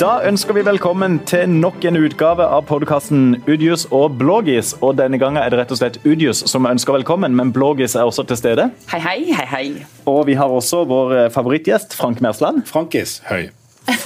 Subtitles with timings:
[0.00, 4.70] Da ønsker vi velkommen til nok en utgave av podkasten Udius og Blågis.
[4.80, 8.08] Og denne gangen er det rett og slett Udius som ønsker velkommen, men Blågis er
[8.08, 8.68] også til stede.
[8.92, 9.64] Hei, hei, hei, hei.
[10.08, 12.62] Og vi har også vår eh, favorittgjest, Frank Mersland.
[12.70, 13.50] Frankis høy.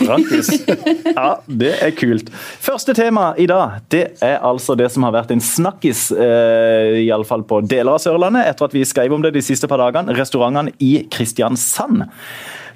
[0.00, 0.50] Frankis.
[1.16, 2.32] Ja, det er kult.
[2.64, 7.46] Første tema i dag det er altså det som har vært en snakkis, eh, iallfall
[7.46, 10.16] på deler av Sørlandet, etter at vi skrev om det de siste par dagene.
[10.18, 12.08] Restaurantene i Kristiansand.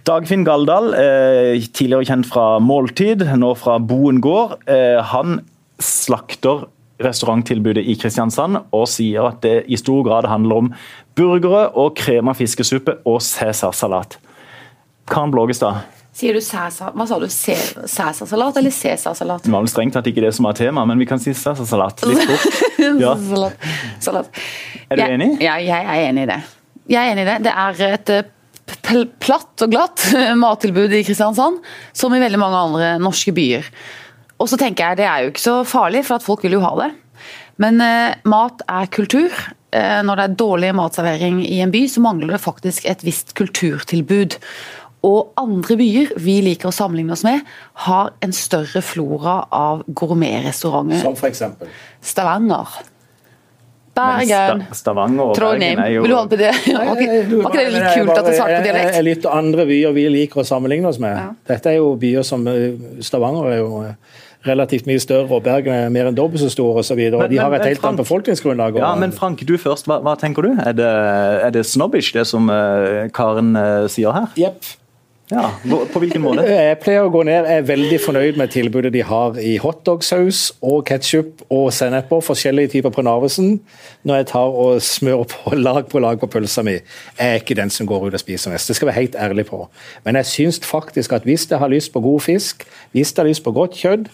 [0.08, 4.56] Dagfinn Galdal, eh, tidligere kjent fra Måltid, nå fra Boen gård.
[4.66, 5.40] Eh, han
[5.80, 6.66] slakter
[7.00, 10.72] restauranttilbudet i Kristiansand og sier at det i stor grad handler om
[11.16, 14.18] burgere og krema fiskesuppe og cæsarsalat.
[15.10, 15.80] Karen Blågestad,
[16.12, 16.90] Sier du cæsar...
[16.98, 17.28] Hva sa du?
[17.30, 19.44] Cæsarsalat eller cæsarsalat?
[19.46, 22.02] det var vel strengt tatt ikke det som var tema, men vi kan si cæsarsalat
[22.10, 22.58] litt fort.
[23.00, 23.12] Ja.
[23.16, 23.68] Salat.
[24.02, 24.40] Salat.
[24.90, 25.28] Er du Jeg- enig?
[25.40, 26.40] Ja, jeg er enig i det.
[26.90, 27.38] Jeg er enig i det.
[27.46, 28.28] Det er et eh,
[29.22, 30.06] platt og glatt
[30.44, 31.60] mattilbud i Kristiansand,
[31.92, 33.68] som i veldig mange andre norske byer.
[34.40, 36.64] Og så tenker jeg det er jo ikke så farlig, for at folk vil jo
[36.64, 36.90] ha det.
[37.60, 39.34] Men eh, mat er kultur.
[39.70, 43.34] Eh, når det er dårlig matservering i en by, så mangler det faktisk et visst
[43.38, 44.38] kulturtilbud.
[45.06, 47.44] Og andre byer vi liker å sammenligne oss med,
[47.86, 51.00] har en større flora av gourmetrestauranter.
[51.04, 51.70] Som for eksempel.
[52.04, 52.80] Stavanger.
[53.96, 54.62] Bergen.
[54.76, 55.76] Stavanger og Trondheim.
[55.76, 56.52] Bergen er jo Vil du holde på det?
[56.70, 58.88] Var ikke, det litt kult at du svarte på dialekt?
[58.94, 61.36] Det Er litt andre byer vi liker å sammenligne oss med.
[61.50, 62.74] Dette er jo byer som eh,
[63.04, 63.94] Stavanger er jo eh,
[64.48, 66.96] relativt mye større, og Bergen er mer enn dobbelt så stor osv.
[67.28, 68.78] De har et helt annet befolkningsgrunnlag.
[68.78, 69.84] og- Ja, men Frank, du først.
[69.90, 70.54] Hva, hva tenker du?
[70.64, 70.86] Er det,
[71.44, 74.30] er det snobbish, det som uh, Karen uh, sier her?
[74.40, 74.64] Jepp.
[75.30, 75.50] Ja,
[75.92, 76.42] På hvilken måte?
[76.70, 80.40] Jeg pleier å gå ned, jeg er veldig fornøyd med tilbudet de har i hotdogsaus
[80.66, 83.60] og ketsjup og senneper, forskjellige typer på Narvesen,
[84.02, 86.74] når jeg tar og smører på lag på lag på pølsa mi.
[86.80, 89.18] Jeg er ikke den som går ut og spiser mest, det skal jeg være helt
[89.28, 89.62] ærlig på.
[90.04, 93.30] Men jeg syns faktisk at hvis jeg har lyst på god fisk, hvis jeg har
[93.30, 94.10] lyst på godt kjøtt,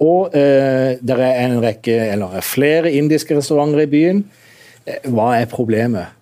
[0.00, 4.24] og eh, det er en rekke, eller flere indiske restauranter i byen,
[4.86, 6.16] eh, hva er problemet?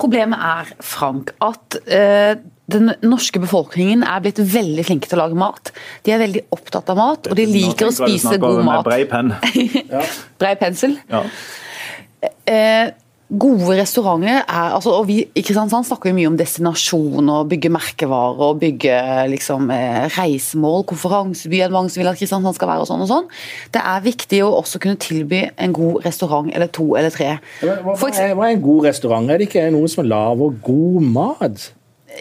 [0.00, 2.34] Problemet er, Frank, at eh,
[2.72, 5.70] den norske befolkningen er blitt veldig flinke til å lage mat.
[6.06, 8.82] De er veldig opptatt av mat, og de liker å spise god mat.
[8.86, 9.34] Brei penn.
[10.40, 10.96] Brei pensel.
[11.12, 11.22] Ja.
[12.48, 12.88] Eh,
[13.40, 17.70] gode restauranter er altså, og Vi i Kristiansand snakker jo mye om destinasjon og bygge
[17.74, 18.96] merkevarer og bygge
[19.32, 23.10] liksom, eh, reisemål, konferanseby, er mange som vil at Kristiansand skal være og sånn og
[23.10, 23.30] sånn.
[23.74, 27.38] Det er viktig å også kunne tilby en god restaurant eller to eller tre.
[27.62, 29.30] Hva, hva, er, hva er en god restaurant?
[29.30, 31.70] Er det ikke noen som lager god mat?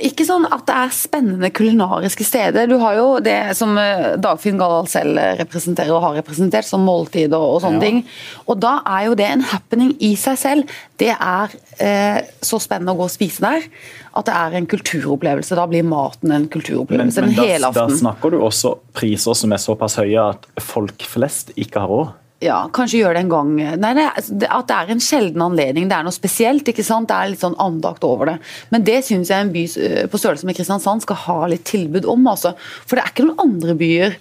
[0.02, 2.66] Ikke sånn at det er spennende kulinariske steder.
[2.72, 7.38] Du har jo det som eh, Dagfinn Galdal selv representerer og har representert, som måltider
[7.38, 7.86] og, og sånne Ja.
[7.88, 8.00] ting.
[8.48, 10.74] Og da er jo det en happening i seg selv.
[10.98, 13.68] Det er eh, så spennende å gå og spise der
[14.14, 15.56] at det er en kulturopplevelse.
[15.58, 17.22] Da blir maten en Men, kulturopplevelse.
[17.22, 21.52] men en da, da snakker du også priser som er såpass høye at folk flest
[21.58, 22.12] ikke har råd.
[22.42, 23.52] Ja, kanskje gjør det en gang.
[23.80, 25.86] Nei, det, er- At det er en sjelden anledning.
[25.88, 26.68] Det er noe spesielt.
[26.68, 27.08] ikke sant?
[27.08, 28.38] Det er litt sånn andakt over det.
[28.74, 32.06] Men det syns jeg en by eh, på størrelse med Kristiansand skal ha litt tilbud
[32.06, 32.28] om.
[32.28, 32.52] altså.
[32.86, 34.18] For det er ikke noen andre byer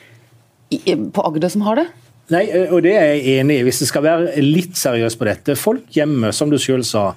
[1.13, 1.87] på Agder som har det.
[2.33, 5.57] Nei, og det er jeg enig i, hvis det skal være litt seriøst på dette.
[5.59, 7.09] Folk hjemme, som du selv sa.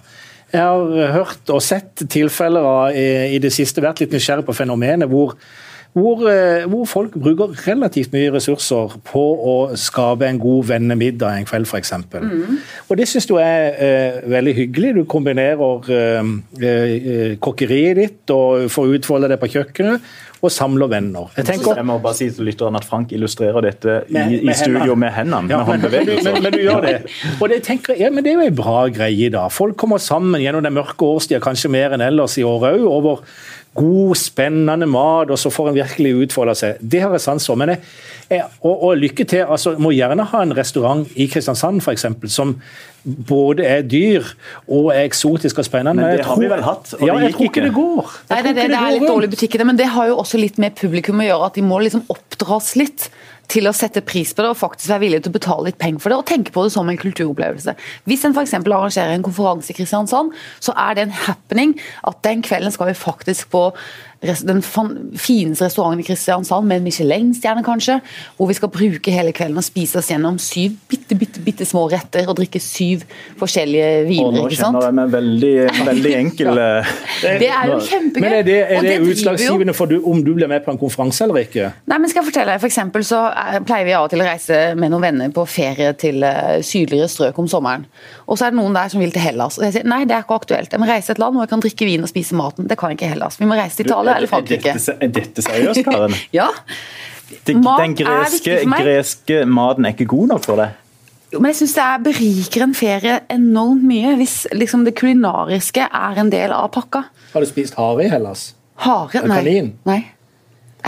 [0.52, 4.56] Jeg har hørt og sett tilfeller av i i det siste, vært litt nysgjerrig på
[4.58, 5.36] fenomenet hvor,
[5.96, 11.48] hvor, eh, hvor folk bruker relativt mye ressurser på å skape en god vennemiddag en
[11.48, 11.94] kveld, f.eks.
[12.12, 12.58] Mm.
[12.90, 14.92] Og det syns du er eh, veldig hyggelig.
[14.98, 16.32] Du kombinerer eh,
[16.68, 20.04] eh, kokkeriet ditt og får utfolde det på kjøkkenet,
[20.46, 21.32] og samler venner.
[21.40, 24.46] Jeg tenker, Jeg må bare si til lytteren at Frank illustrerer dette i, Med- i
[24.52, 25.00] med studio hendene.
[25.06, 25.50] med hendene.
[25.56, 26.96] Ja, med men, men, du- men, du gjør det.
[27.40, 29.48] Og det, tenker, ja, men det er jo en bra greie da.
[29.48, 33.24] Folk kommer sammen gjennom den mørke årstida, kanskje mer enn ellers i året òg, over
[33.76, 36.82] god, spennende mat, og så får en virkelig utfolde seg.
[36.82, 37.60] Det har jeg sans for.
[37.60, 37.82] Men jeg,
[38.32, 39.44] jeg, og, og lykke til.
[39.44, 42.56] altså Må gjerne ha en restaurant i Kristiansand for eksempel, som
[43.04, 44.26] både er dyr
[44.66, 46.02] og er eksotisk og spennende.
[46.02, 47.68] Men det jeg har vi vel hatt, og ja, det jeg gikk tror ikke ikke.
[47.68, 48.16] det går.
[48.32, 50.18] Nei, det, det, det, det er litt dårlig butikk i det, men det har jo
[50.24, 51.52] også litt med publikum å gjøre.
[51.52, 53.10] At de må liksom oppdras litt
[53.52, 56.04] til å sette pris på det og faktisk være villige til å betale litt penger
[56.04, 57.76] for det og tenke på det som en kulturopplevelse.
[58.10, 58.56] Hvis en f.eks.
[58.60, 60.34] arrangerer en konferanse i Kristiansand,
[60.64, 61.78] så er det en happening
[62.08, 63.70] at den kvelden skal vi faktisk på
[64.46, 68.00] den fineste restauranten i Kristiansand, med en Michelin-stjerne kanskje,
[68.38, 71.86] hvor vi skal bruke hele kvelden og spise oss gjennom syv bitte, bitte, bitte små
[71.92, 73.06] retter og drikke syv
[73.40, 74.28] forskjellige viner.
[74.28, 74.76] Og nå ikke sant?
[74.76, 75.54] kjenner jeg meg veldig,
[75.92, 76.94] veldig enkel eh,
[77.42, 78.26] Det er jo kjempegøy.
[78.26, 80.82] Men er det, er det, det utslagsgivende for du, om du blir med på en
[80.82, 81.72] konferanse eller ikke?
[81.92, 84.24] Nei, men skal jeg fortelle deg, for eksempel så eh, pleier vi av og til
[84.24, 87.86] å reise med noen venner på ferie til eh, sydligere strøk om sommeren.
[88.26, 89.60] Og så er det noen der som vil til Hellas.
[89.60, 90.72] Og jeg sier nei, det er ikke aktuelt.
[90.72, 92.70] Jeg må reise til et land hvor jeg kan drikke vin og spise maten.
[92.70, 93.40] Det kan ikke Hellas.
[93.42, 94.74] Vi må reise til Italia eller Er Frankrike.
[95.02, 96.16] er dette seriøst, Karen?
[96.40, 96.48] Ja.
[97.48, 98.84] Den, Mat den er viktig greske, for meg.
[98.86, 100.82] greske maten er ikke god nok for deg?
[101.36, 106.20] Men jeg syns det er beriker en ferie enormt mye hvis liksom det kulinariske er
[106.22, 107.02] en del av pakka.
[107.34, 108.54] Har du spist hare i Hellas?
[108.86, 109.24] Hare?
[109.26, 109.40] Nei.
[109.42, 109.72] Kanin?
[109.90, 109.98] Nei.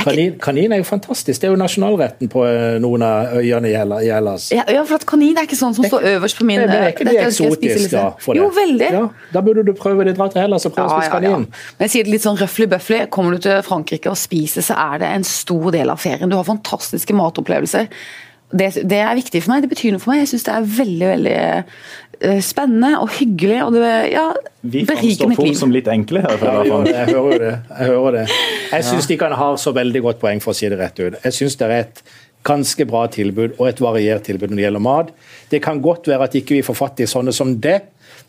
[0.04, 1.42] Kanin, kanin er jo fantastisk.
[1.42, 4.50] Det er jo nasjonalretten på eh, noen av øyene i Hellas.
[4.56, 6.94] Ja, ja, for kanin er ikke sånn som står øverst på min Men er eh,
[6.94, 8.06] ikke det eksotisk, da?
[8.38, 8.92] Jo, veldig.
[8.94, 9.04] Ja,
[9.34, 10.18] da burde du prøve det.
[10.20, 11.48] Dra til Hellas og prøve å spise kanin.
[11.50, 13.10] Men jeg sier det litt sånn røffelig bøffelig.
[13.14, 16.30] Kommer du til Frankrike og spiser, så er det en stor del av ferien.
[16.30, 17.92] Du har fantastiske matopplevelser.
[18.48, 19.66] Det, det er viktig for meg.
[19.66, 20.24] Det betyr noe for meg.
[20.24, 21.40] Jeg syns det er veldig veldig
[22.44, 23.60] spennende og hyggelig.
[23.66, 24.28] Og det ja,
[24.62, 26.38] Vi beriker framstår fort som litt enkle her.
[26.42, 26.94] Ja, jeg.
[26.94, 27.56] jeg hører det.
[27.72, 28.28] Jeg, hører det.
[28.72, 31.20] jeg syns de kan ha så veldig godt poeng, for å si det rett ut.
[31.24, 32.04] Jeg syns det er et
[32.48, 35.16] ganske bra tilbud og et variert tilbud når det gjelder mat.
[35.52, 37.82] Det kan godt være at ikke vi får fatt i sånne som det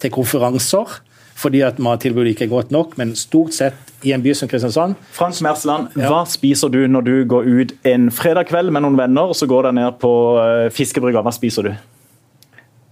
[0.03, 0.99] til konferanser,
[1.39, 4.97] fordi at mattilbudet ikke er godt nok, men stort sett i en by som Kristiansand
[5.15, 9.31] Frans Mersland, hva spiser du når du går ut en fredag kveld med noen venner,
[9.31, 11.23] og så går du ned på uh, fiskebrygga?
[11.23, 11.73] Hva spiser du?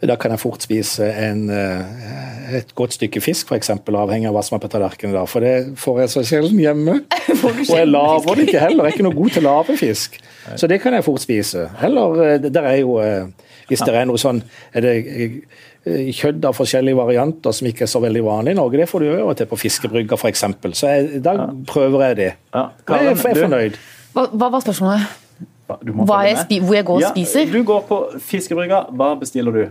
[0.04, 4.42] Da kan jeg fort spise en, eh, et godt stykke fisk, f.eks., avhengig av hva
[4.44, 5.14] som er på tallerkenen.
[5.16, 6.98] da, For det får jeg så sjelden hjemme.
[7.48, 8.84] Og jeg lager det ikke heller.
[8.84, 10.18] Jeg er ikke noe god til å lage fisk.
[10.54, 11.70] Så det kan jeg fort spise.
[11.82, 13.24] Eller eh, der er jo eh,
[13.70, 14.42] Hvis det er noe sånn
[14.76, 14.92] er det
[16.14, 19.06] kjøtt av forskjellige varianter som ikke er så veldig vanlig i Norge, det får du
[19.08, 20.44] jo til på fiskebrygga f.eks.
[20.78, 22.28] Så jeg, da prøver jeg det.
[22.54, 23.80] Ja, Karen, er jeg er fornøyd.
[24.12, 25.16] Hva, hva var spørsmålet?
[25.66, 27.50] Hva jeg hvor jeg går og Ja, spiser?
[27.50, 28.84] Du går på fiskebrygga.
[28.94, 29.64] Hva bestiller du?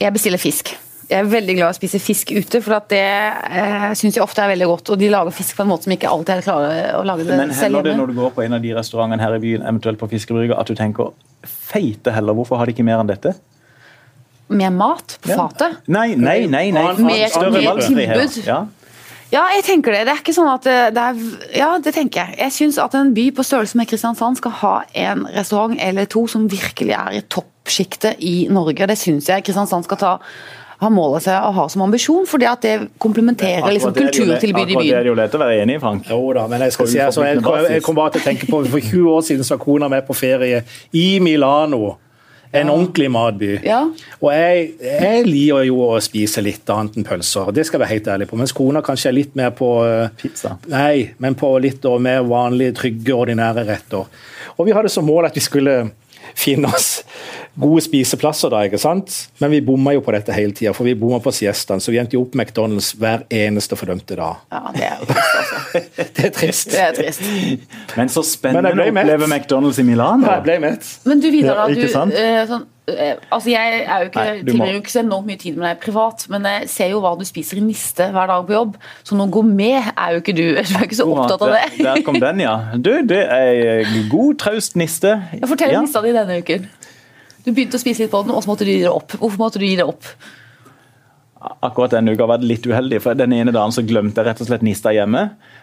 [0.00, 0.72] Jeg bestiller fisk.
[1.10, 4.22] Jeg er veldig glad i å spise fisk ute, for at det eh, syns jeg
[4.22, 4.92] ofte er veldig godt.
[4.94, 7.38] Og de lager fisk på en måte som ikke alltid er klare å lage det
[7.40, 9.98] Men heller det når du går på en av de restaurantene her i byen, eventuelt
[9.98, 11.10] på fiskebrygga, at du tenker
[11.70, 13.34] feite heller, hvorfor har de ikke mer enn dette?
[14.50, 15.36] Mer mat på Ja.
[15.42, 15.80] fatet.
[15.90, 16.70] Nei, nei, nei.
[16.74, 16.86] nei.
[16.98, 18.40] Mer- Større mer tilbud.
[18.46, 18.60] Ja.
[19.30, 20.06] Ja, jeg tenker det.
[20.08, 22.38] Det er ikke sånn at det, det er Ja, det tenker jeg.
[22.38, 26.24] Jeg syns at en by på størrelse med Kristiansand skal ha en restaurant eller to
[26.26, 27.22] som virkelig er i
[27.70, 28.86] toppsjiktet i Norge.
[28.86, 30.18] Det syns jeg Kristiansand skal ta
[30.80, 34.86] ha målet seg å ha som ambisjon, fordi at det komplementerer liksom, kulturtilbudet i akkurat
[34.88, 36.06] Det er jo lett å være enig i, Frank.
[36.08, 37.42] Jo da, men jeg skal si altså, jeg,
[37.74, 40.06] jeg kom bare til å tenke på For 20 år siden så var kona med
[40.08, 40.62] på ferie
[40.96, 41.98] i Milano.
[42.56, 43.52] En ordentlig matby.
[43.62, 43.82] Ja.
[44.22, 47.92] Og jeg, jeg liker jo å spise litt annet enn pølser, det skal jeg være
[47.92, 48.40] helt ærlig på.
[48.40, 50.56] Mens kona kanskje er litt mer på eh, Pizza.
[50.72, 54.08] Nei, men på litt og mer vanlige, trygge, ordinære retter.
[54.56, 55.76] Og vi hadde som mål at vi skulle
[56.34, 57.00] finne oss
[57.58, 59.14] gode spiseplasser da, ikke sant?
[59.42, 61.80] Men vi bomma jo på dette hele tida, for vi bomma på siestaen.
[61.82, 64.42] Så vi endte jo opp McDonald's hver eneste fordømte dag.
[64.52, 65.84] Ja, det er jo trist, altså.
[66.16, 66.70] Det er trist.
[66.70, 67.22] Det er trist.
[67.96, 69.40] Men så spennende Men å oppleve mett.
[69.46, 70.26] McDonald's i Milano.
[70.26, 70.92] Ja, jeg ble mett.
[71.08, 72.14] Men du Vidar, Ja, da, du, sant?
[72.16, 75.40] eh, sånn, eh, altså jeg er jo ikke, Nei, tilbringer jo ikke så enormt mye
[75.42, 78.46] tid med deg privat, men jeg ser jo hva du spiser i niste hver dag
[78.48, 78.76] på jobb.
[79.06, 80.44] Så noe gourmet er jo ikke du.
[80.70, 81.62] Du er ikke så opptatt av det.
[81.78, 82.56] Der, der kom den, ja.
[82.78, 85.16] Du, det er god, traust niste.
[85.36, 85.82] Jeg Fortell Ja.
[85.84, 86.68] nista di denne uken.
[87.44, 89.16] Du begynte å spise litt på den, og så måtte du gi det opp.
[89.16, 90.08] Hvorfor måtte du gi det opp?
[91.40, 94.42] Akkurat denne uka var det litt uheldig, for den ene dagen så glemte jeg rett
[94.44, 95.22] og slett nista hjemme.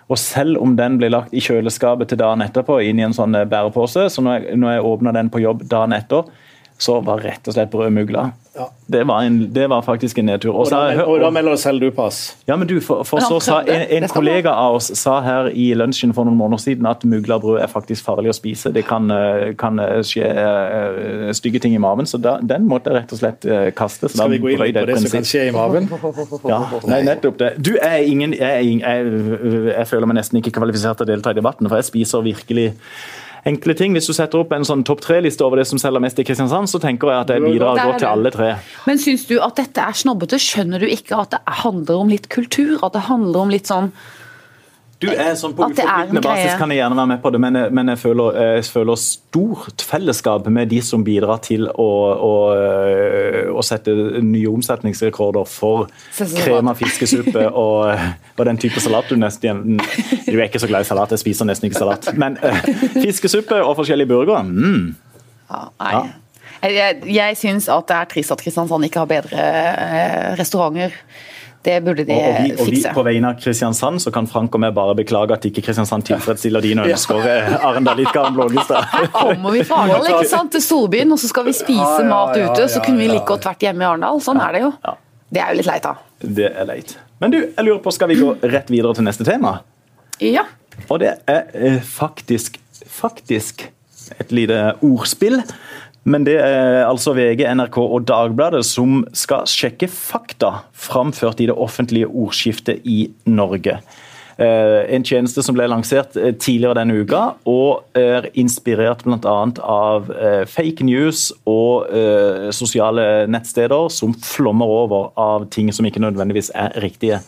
[0.09, 3.38] Og selv om den ble lagt i kjøleskapet til dagen etterpå, inn i en sånn
[3.51, 6.31] bærepose, så når jeg, når jeg åpna den på jobb dagen etter,
[6.77, 8.27] så var rett og slett brødmugla.
[8.57, 8.68] Ja.
[8.85, 10.53] Det, var en, det var faktisk en nedtur.
[10.53, 12.38] Og så da, og da melder selv du pass.
[12.47, 15.68] Ja, men du, for, for så sa en, en kollega av oss sa her i
[15.77, 18.71] lunsjen for noen måneder siden at mugla brød er faktisk farlig å spise.
[18.73, 22.94] Det kan, eh, kan eh, skje eh, stygge ting i maven, så da, den måtte
[22.94, 24.09] jeg rett og slett eh, kaste.
[24.13, 25.90] Skal vi gå inn på det, det som kan skje i maven?
[26.49, 27.54] Ja, nei, nettopp det.
[27.61, 31.33] Du er ingen, jeg, jeg, jeg, jeg føler meg nesten ikke kvalifisert til å delta
[31.33, 32.71] i debatten, for jeg spiser virkelig
[33.47, 33.95] enkle ting.
[33.95, 36.69] Hvis du setter opp en sånn topp tre-liste over det som selger mest i Kristiansand,
[36.71, 38.51] så tenker jeg at det bidrar godt til alle tre.
[38.89, 40.39] Men syns du at dette er snobbete?
[40.42, 42.77] Skjønner du ikke at det handler om litt kultur?
[42.85, 43.92] At det handler om litt sånn
[44.97, 47.92] Du er sånn På uforpliktende basis kan jeg gjerne være med på det, men men
[47.92, 51.87] jeg, føler, jeg føler stort fellesskap med de som bidrar til å,
[52.27, 52.33] å,
[53.54, 53.94] å sette
[54.25, 55.85] nye omsetningsrekorder for
[56.18, 57.94] krem av fiskesuppe og,
[58.37, 61.49] og den type salat du nesten Du er ikke så glad i salat, jeg spiser
[61.49, 62.09] nesten ikke salat.
[62.18, 62.57] Men uh,
[62.97, 64.87] fiskesuppe og forskjellige burgere mm.
[65.51, 65.94] ja, Nei.
[65.94, 66.07] Ja.
[66.68, 70.95] Jeg, jeg, syns at det er trist at Kristiansand ikke har bedre eh, restauranter.
[71.68, 72.92] Det burde de og, og, vi, og vi, fikse.
[72.95, 76.64] På vegne av Kristiansand så kan Frank og meg bare beklage at ikke Kristiansand tilfredsstiller
[76.64, 77.26] dine ønsker.
[77.28, 78.06] eh, Arendal
[78.36, 78.88] Blågestad.
[79.18, 82.07] Kommer vi fra Arendal ikke sant, til storbyen, og så skal vi spise Ja, ja,
[82.07, 84.21] mat ja, ute, så kunne vi like godt vært hjemme i Arendal.
[84.24, 84.71] Sånn er det jo.
[84.88, 84.95] Ja.
[85.28, 85.97] Det er jo litt leit, da.
[86.40, 86.95] Det er leit.
[87.19, 89.57] Men du, jeg lurer på, skal vi gå rett videre til neste tema?
[90.24, 90.45] Ja.
[90.88, 93.68] Og det er eh, faktisk faktisk
[94.19, 95.42] et lite ordspill.
[96.07, 101.56] Men det er altså VG, NRK og Dagbladet som skal sjekke fakta framført i det
[101.56, 103.81] offentlige ordskiftet i Norge.
[104.37, 109.35] En tjeneste som ble lansert tidligere denne uka, og er inspirert bl.a.
[109.59, 110.11] av
[110.47, 111.90] fake news og
[112.56, 117.19] sosiale nettsteder som flommer over av ting som ikke nødvendigvis er riktige.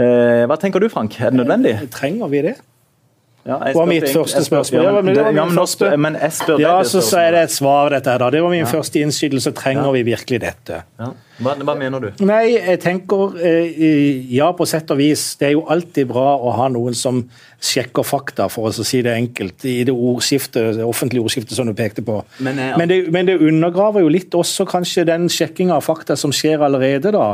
[0.00, 1.20] Hva tenker du, Frank?
[1.20, 1.76] Er det nødvendig?
[1.92, 2.56] Trenger vi det?
[3.48, 4.82] Ja, var mitt første spørsmål.
[4.84, 5.88] Ja, men, det, ja, men, første.
[6.60, 8.20] Ja, så, så er det et svar, dette her.
[8.20, 8.28] da.
[8.34, 8.68] Det var min ja.
[8.68, 9.54] første innskytelse.
[9.56, 10.82] Trenger vi virkelig dette?
[11.40, 12.08] Hva, hva, mener du?
[12.28, 15.34] Nei, jeg tenker eh, Ja, på sett og vis.
[15.40, 17.24] Det er jo alltid bra å ha noen som
[17.60, 21.74] sjekker fakta, for å si det enkelt, i det ordskiftet, det offentlige ordskiftet som du
[21.76, 22.20] pekte på.
[22.40, 26.16] Men, jeg, men, det, men, det, undergraver jo litt også kanskje den sjekkinga av fakta
[26.16, 27.12] som skjer allerede.
[27.12, 27.26] da.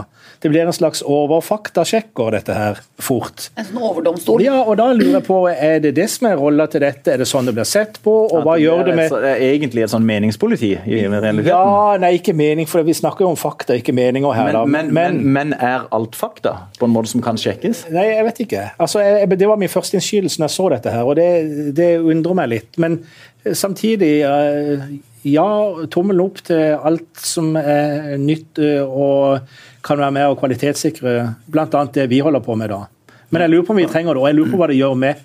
[0.42, 3.48] Det blir en slags overfaktasjekker, dette her, fort.
[3.54, 4.42] En sånn overdomstol?
[4.44, 7.14] Ja, og da lurer jeg på, er det det som er rolla til dette?
[7.14, 8.16] Er det sånn det blir sett på?
[8.26, 9.14] og hva det gjør det med...
[9.14, 11.46] Det er egentlig et sånn meningspoliti i realiteten?
[11.46, 14.50] Ja, nei, ikke mening, for vi snakker jo om fakta, ikke meninger her.
[14.67, 17.87] Men, men, men, men, er alt fakta på en måte som kan sjekkes?
[17.95, 18.65] Nei, jeg vet ikke.
[18.83, 21.29] Altså, jeg, Det var min første innskytelse når jeg så dette her, og det,
[21.76, 22.81] det undrer meg litt.
[22.83, 23.00] Men
[23.47, 24.88] samtidig, eh,
[25.26, 25.47] ja,
[25.93, 29.47] tommelen opp til alt som er nytt eh, og
[29.87, 31.17] kan være med og kvalitetssikre
[31.53, 31.87] bl.a.
[31.95, 32.85] det vi holder på med da.
[33.31, 35.00] Men jeg lurer på om vi trenger det, og jeg lurer på hva det gjør
[35.03, 35.25] med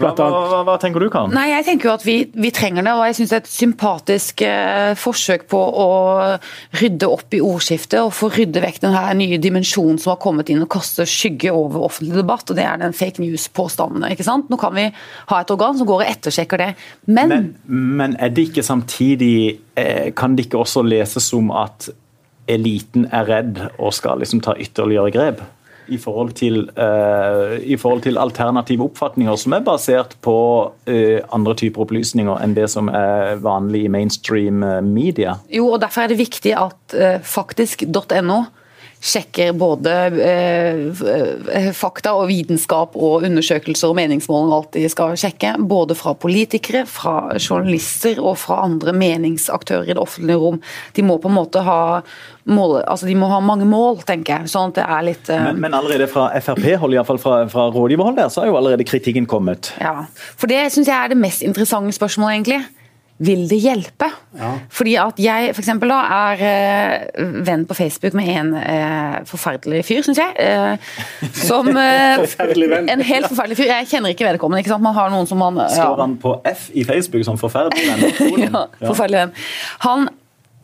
[0.00, 1.34] hva, hva, hva, tenker du, Karen?
[1.34, 2.94] Nei, jeg tenker jo at vi, vi trenger det.
[2.94, 5.88] og jeg synes Det er et sympatisk eh, forsøk på å
[6.80, 10.50] rydde opp i ordskiftet og få rydde vekk den her nye dimensjonen som har kommet
[10.52, 12.48] inn og kaster skygge over offentlig debatt.
[12.50, 14.12] og Det er den fake news-påstandene.
[14.14, 14.50] ikke sant?
[14.50, 14.88] Nå kan vi
[15.30, 16.70] ha et organ som går og ettersjekker det.
[17.06, 17.50] Men, men,
[18.00, 21.88] men er det ikke samtidig eh, Kan det ikke også leses som at
[22.50, 25.44] eliten er redd og skal liksom ta ytterligere grep?
[25.88, 30.36] I forhold, til, uh, i forhold til alternative oppfatninger som er basert på
[30.70, 35.38] uh, andre typer opplysninger enn det som er vanlig i mainstream uh, media.
[35.52, 36.94] Jo, og Derfor er det viktig at
[37.28, 38.44] faktisk.no
[39.04, 39.92] sjekker både
[40.24, 45.54] eh, fakta og vitenskap og undersøkelser og meningsmålinger alt de skal sjekke.
[45.68, 50.60] Både fra politikere, fra journalister og fra andre meningsaktører i det offentlige rom.
[50.96, 51.80] De må på en måte ha
[52.48, 54.52] mål, altså de må ha mange mål, tenker jeg.
[54.52, 55.28] sånn at det er litt...
[55.28, 55.42] Eh...
[55.50, 59.28] Men, men, allerede fra Frp-hold, iallfall fra, fra rådgiverhold der, så har jo allerede kritikken
[59.28, 59.74] kommet.
[59.84, 60.06] Ja,
[60.40, 62.62] for det syns jeg er det mest interessante spørsmålet, egentlig
[63.22, 64.08] vil det hjelpe?
[64.34, 64.50] Ja.
[64.74, 66.00] Fordi at jeg for eksempel, da,
[66.32, 70.34] er eh, venn på Facebook med en eh, forferdelig fyr, syns jeg.
[70.42, 72.90] Eh, som venn.
[72.90, 73.70] En helt forferdelig fyr.
[73.70, 74.64] Jeg kjenner ikke vedkommende.
[74.64, 74.86] ikke sant?
[74.86, 75.62] Man har noen som man...
[75.62, 75.70] Ja.
[75.78, 78.42] Står han på F i Facebook som forferdelig venn?
[78.48, 79.34] ja, forferdelig venn.
[79.86, 80.10] Han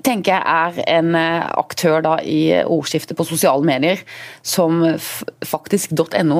[0.00, 4.00] tenker jeg er en aktør da i ordskiftet på sosiale medier
[4.40, 4.80] som
[5.44, 6.38] faktisk.no .no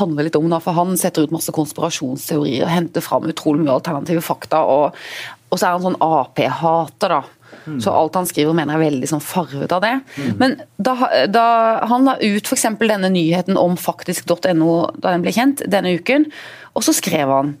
[0.00, 0.48] handler litt om.
[0.50, 4.64] Da, for Han setter ut masse konspirasjonsteorier og henter fram utrolig mye alternative fakta.
[4.66, 4.98] og
[5.50, 7.22] og så er han sånn Ap-hater, da.
[7.66, 7.80] Mm.
[7.82, 9.92] Så alt han skriver mener jeg er veldig sånn farvet av det.
[10.16, 10.32] Mm.
[10.40, 10.94] Men da,
[11.30, 11.44] da,
[11.90, 12.66] han la ut f.eks.
[12.82, 16.28] denne nyheten om faktisk.no da den ble kjent denne uken,
[16.74, 17.56] og så skrev han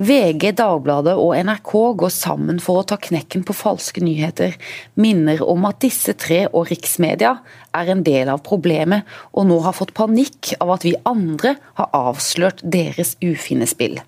[0.00, 4.54] VG, Dagbladet og NRK går sammen for å ta knekken på falske nyheter.
[4.96, 7.34] Minner om at disse tre og riksmedia
[7.76, 9.04] er en del av problemet,
[9.36, 14.00] og nå har fått panikk av at vi andre har avslørt deres ufine spill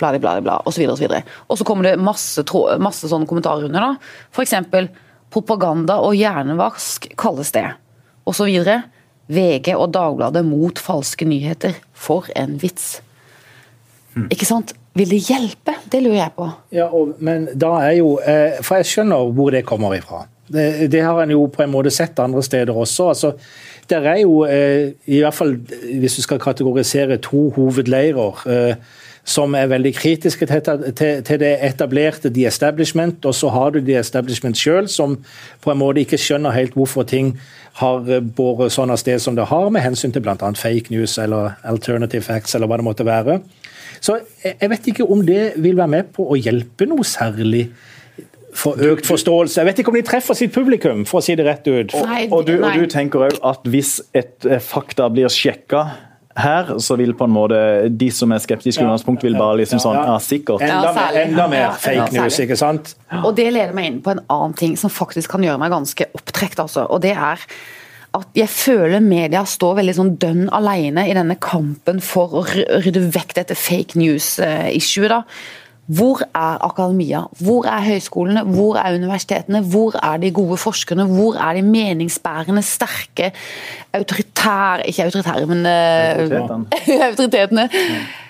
[0.00, 0.84] bla, bla, bla, osv.
[0.88, 2.44] Og, så videre, og, så kommer det masse,
[2.82, 3.92] masse sånne kommentarer under.
[3.92, 4.32] da.
[4.34, 4.56] F.eks.
[5.30, 7.68] propaganda og hjernevask kalles det.
[8.28, 8.48] Osv.
[9.30, 11.76] VG og Dagbladet mot falske nyheter.
[11.94, 12.98] For en vits.
[14.16, 14.26] Mm.
[14.32, 14.74] Ikke sant?
[14.98, 15.76] Vil det hjelpe?
[15.86, 16.48] Det lurer jeg på.
[16.74, 20.24] Ja, og, men da er jo eh, For jeg skjønner hvor det kommer ifra.
[20.50, 23.12] Det, det, har en jo på en måte sett andre steder også.
[23.12, 23.36] altså
[23.90, 25.56] der er jo, eh, i hvert fall
[26.00, 28.74] hvis du skal kategorisere to hovedleirer, eh,
[29.30, 30.62] som er veldig kritiske til,
[30.98, 35.18] til, til, det etablerte The Establishment, og så har du The Establishment sjøl, som
[35.62, 37.36] på en måte ikke skjønner helt hvorfor ting
[37.78, 40.34] har båret sånn av sted som det har, med hensyn til bl.a.
[40.58, 43.38] fake news eller alternative facts, eller hva det måtte være.
[44.00, 47.68] Så jeg vet ikke om det vil være med på å hjelpe noe særlig
[48.56, 49.60] for økt forståelse.
[49.60, 51.94] Jeg vet ikke om de treffer sitt publikum, for å si det rett ut.
[51.94, 55.84] Og, og, du, og du, tenker òg at hvis et eh, fakta blir sjekka
[56.42, 58.88] her så vil på en måte de som er skeptiske ja.
[58.88, 60.64] utgangspunkt, vil bare liksom sånn Ja, sikkert.
[60.66, 62.94] Enda, mer, enda mer fake news, ikke sant?
[63.22, 66.08] Og det leder meg inn på en annen ting som faktisk kan gjøre meg ganske
[66.16, 66.86] opptrekt, altså.
[66.90, 67.44] Og det er
[68.10, 73.04] at jeg føler media står veldig sånn dønn alene i denne kampen for å rydde
[73.14, 75.12] vekk dette fake news-issuet.
[75.12, 75.22] da.
[75.86, 77.20] Hvor er akademia?
[77.40, 78.42] Hvor er høyskolene?
[78.46, 79.60] Hvor er universitetene?
[79.60, 81.04] Hvor er de gode forskerne?
[81.04, 83.32] Hvor er de meningsbærende, sterke,
[83.92, 86.66] autoritære Ikke autoritære, men Autoritetene.
[87.08, 87.68] autoritetene.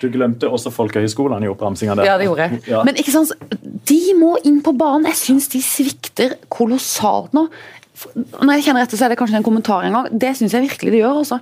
[0.01, 2.09] Du glemte også folkehøyskolene i oppramsinga der.
[2.09, 2.61] Ja, det gjorde jeg.
[2.67, 2.83] Ja.
[2.83, 3.31] Men ikke sant,
[3.89, 5.05] de må inn på banen.
[5.11, 7.45] Jeg syns de svikter kolossalt nå.
[8.15, 10.07] Når jeg kjenner etter, så er det kanskje en kommentar en gang.
[10.23, 11.19] Det syns jeg virkelig de gjør.
[11.21, 11.37] Også.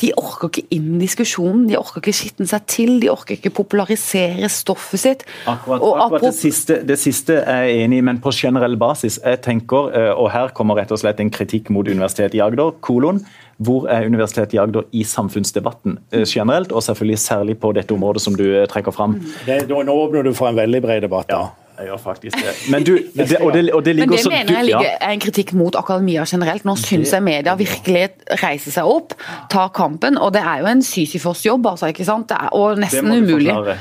[0.00, 3.52] De orker ikke inn i diskusjonen, de orker ikke skitten seg til, de orker ikke
[3.56, 5.24] popularisere stoffet sitt.
[5.50, 9.18] Akkurat, akkurat det, siste, det, siste, er jeg enig i, men på generell basis.
[9.24, 12.76] Jeg tenker, eh, og Her kommer rett og slett en kritikk mot Universitetet i Agder.
[12.80, 13.24] kolon,
[13.56, 18.22] Hvor er Universitetet i Agder i samfunnsdebatten eh, generelt, og selvfølgelig særlig på dette området
[18.22, 19.20] som du eh, trekker fram?
[19.46, 21.28] Det, nå åpner du for en veldig bred debatt.
[21.28, 21.42] da.
[21.42, 21.63] Ja.
[21.78, 22.52] Jeg gjør faktisk det.
[22.70, 25.20] Men, du, det, og det, og det Men det også, mener jeg ligger, er en
[25.24, 26.64] kritikk mot akademia generelt.
[26.64, 28.04] Nå syns jeg media virkelig
[28.42, 29.16] reiser seg opp,
[29.50, 30.18] tar kampen.
[30.18, 32.28] Og det er jo en Sisyfos-jobb, altså, ikke sant?
[32.30, 33.50] Det er, og nesten det umulig.
[33.50, 33.78] forklare.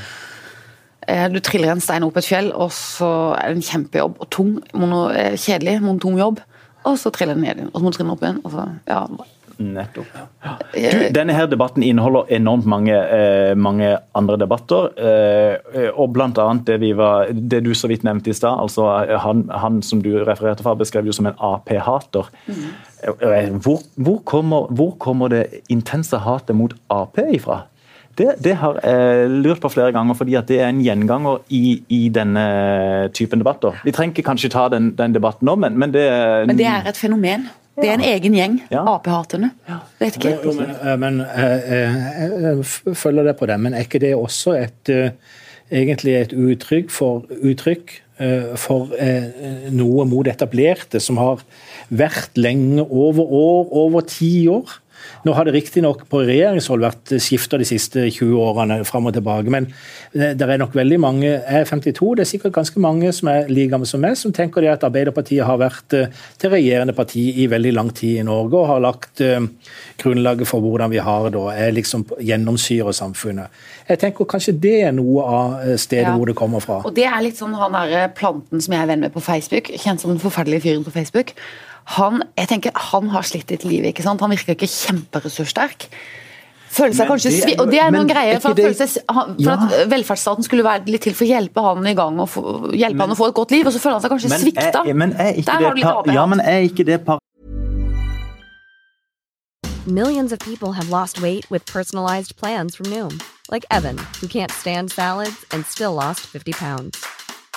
[1.08, 4.18] Eh, Du triller en stein opp et fjell, og så er det en kjempejobb.
[4.24, 6.42] Og tung, mono, eh, kjedelig, monotom jobb.
[6.84, 8.42] Og så triller den ned igjen, og så må du trille den opp igjen.
[8.44, 9.06] Og så, ja.
[9.58, 10.08] Nettopp.
[10.74, 14.90] Du, denne her debatten inneholder enormt mange, eh, mange andre debatter.
[14.98, 18.58] Eh, og blant annet det, vi var, det du så vidt nevnte i stad.
[18.64, 18.88] Altså,
[19.24, 22.32] han, han som du refererte fra, beskrev jo som en Ap-hater.
[22.50, 27.66] Eh, Hvor, hvor, kommer, hvor kommer det intense hatet mot Ap ifra?
[28.18, 32.10] Det, det har jeg lurt på flere ganger, fordi det er en gjenganger i, i
[32.14, 32.44] denne
[33.14, 33.80] typen debatter.
[33.84, 36.06] Vi trenger kanskje ta den, den debatten nå, men, men det
[36.48, 37.50] Men det er et fenomen.
[37.74, 38.58] Det er en egen gjeng.
[38.72, 38.84] Ja.
[38.94, 39.50] Ap-haterne.
[40.00, 40.36] Vet ikke.
[40.46, 41.96] Men, eh, men eh, eh,
[42.44, 45.16] jeg følger det på det, men er ikke det også et eh,
[45.74, 51.42] egentlig et uttrykk for, uttrykk eh, for eh, noe mot etablerte som har
[51.90, 54.78] vært lenge, over år, over ti år?
[55.26, 59.50] Nå har det riktignok på regjeringshold vært skifta de siste 20 årene fram og tilbake,
[59.54, 59.70] men
[60.14, 63.30] det det er nok veldig mange Jeg er 52, det er sikkert ganske mange som
[63.32, 65.96] er like gamle som meg, som tenker det at Arbeiderpartiet har vært
[66.38, 69.40] til regjerende parti i veldig lang tid i Norge og har lagt eh,
[70.04, 73.48] grunnlaget for hvordan vi har det er liksom gjennomsyrer samfunnet.
[73.90, 76.16] Jeg tenker kanskje det er noe av eh, stedet Ja.
[76.18, 76.82] hvor det kommer fra.
[76.86, 79.72] Og det er litt sånn han derre planten som jeg er venn med på Facebook,
[79.80, 81.34] kjent som den forferdelige fyren på Facebook.
[81.86, 84.22] Han, jeg tenker, han har slitt litt i livet, ikke sant?
[84.22, 85.88] Han virker ikke kjemperessurssterk.
[86.74, 89.36] Føler seg Men kanskje svi- Og det er noen er greier, for, det- seg, han,
[89.36, 89.54] for Ja.
[89.54, 92.98] at velferdsstaten skulle være litt til for å hjelpe han i gang og få, hjelpe
[93.00, 94.82] han å få et godt liv, og så føler han seg kanskje Men svikta.
[94.88, 97.20] er, men er ikke Der det par, ja, men er ikke det par
[99.86, 104.50] Millions of people have lost weight with personalized plans from Noom, like Evan, who can't
[104.52, 107.04] stand salads and still lost 50 pounds.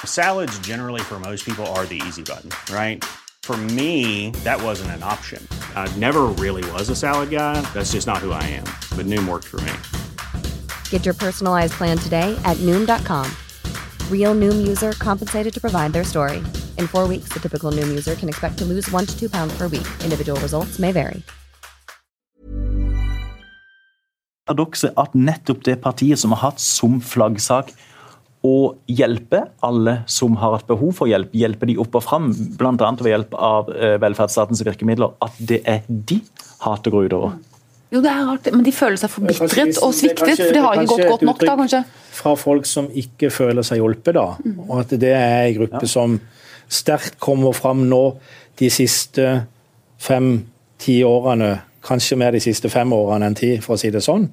[0.04, 3.02] Salads, generally, for most people, are the easy button, right?
[3.46, 5.40] For me, that wasn't an option.
[5.76, 7.60] I never really was a salad guy.
[7.72, 8.64] That's just not who I am.
[8.96, 9.72] But Noom worked for me.
[10.90, 13.30] Get your personalized plan today at Noom.com.
[14.10, 16.38] Real Noom user compensated to provide their story.
[16.76, 19.56] In four weeks, the typical Noom user can expect to lose one to two pounds
[19.56, 19.86] per week.
[20.02, 21.22] Individual results may vary.
[24.46, 27.72] paradokset at nettopp det partiet som har hatt som flaggsak
[28.46, 28.52] å
[28.90, 32.30] hjelpe alle som har hatt behov for hjelp, hjelpe de opp og fram,
[32.60, 32.74] bl.a.
[33.00, 36.20] ved hjelp av eh, velferdsstatens virkemidler, at det er de
[36.62, 37.34] hatet går utover.
[37.94, 40.78] Jo, det er rart, men de føler seg forbitret og sviktet, kanskje- for det har
[40.80, 41.82] ikke gått godt nok da, kanskje.
[42.18, 44.24] Fra folk som ikke føler seg hjulpet, da.
[44.66, 46.16] Og at det er en gruppe som
[46.66, 48.00] sterkt kommer fram nå
[48.58, 49.28] de siste
[50.02, 51.52] fem-ti årene,
[51.86, 54.26] kanskje mer de siste fem årene enn ti, for å si det sånn.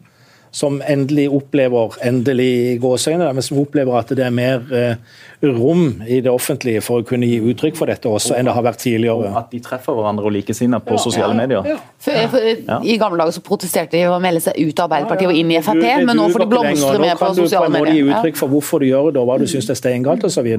[0.53, 4.95] Som endelig opplever, endelig gåsøgne, men som opplever at det er mer eh,
[5.43, 8.61] rom i det offentlige for å kunne gi uttrykk for dette også, enn det har
[8.67, 9.31] vært Og tidligere.
[9.39, 11.65] at de treffer hverandre og likesinnede på sosiale medier.
[11.97, 12.39] For, for,
[12.85, 15.59] I gamle dager så protesterte de å melde seg ut av Arbeiderpartiet og inn i
[15.65, 17.65] Frp, Du- men nå får de blomstre med på mer på Nå kan du på
[17.65, 20.23] en måte gi uttrykk for hvorfor du gjør det, og hva du syns er steingalt
[20.23, 20.53] osv.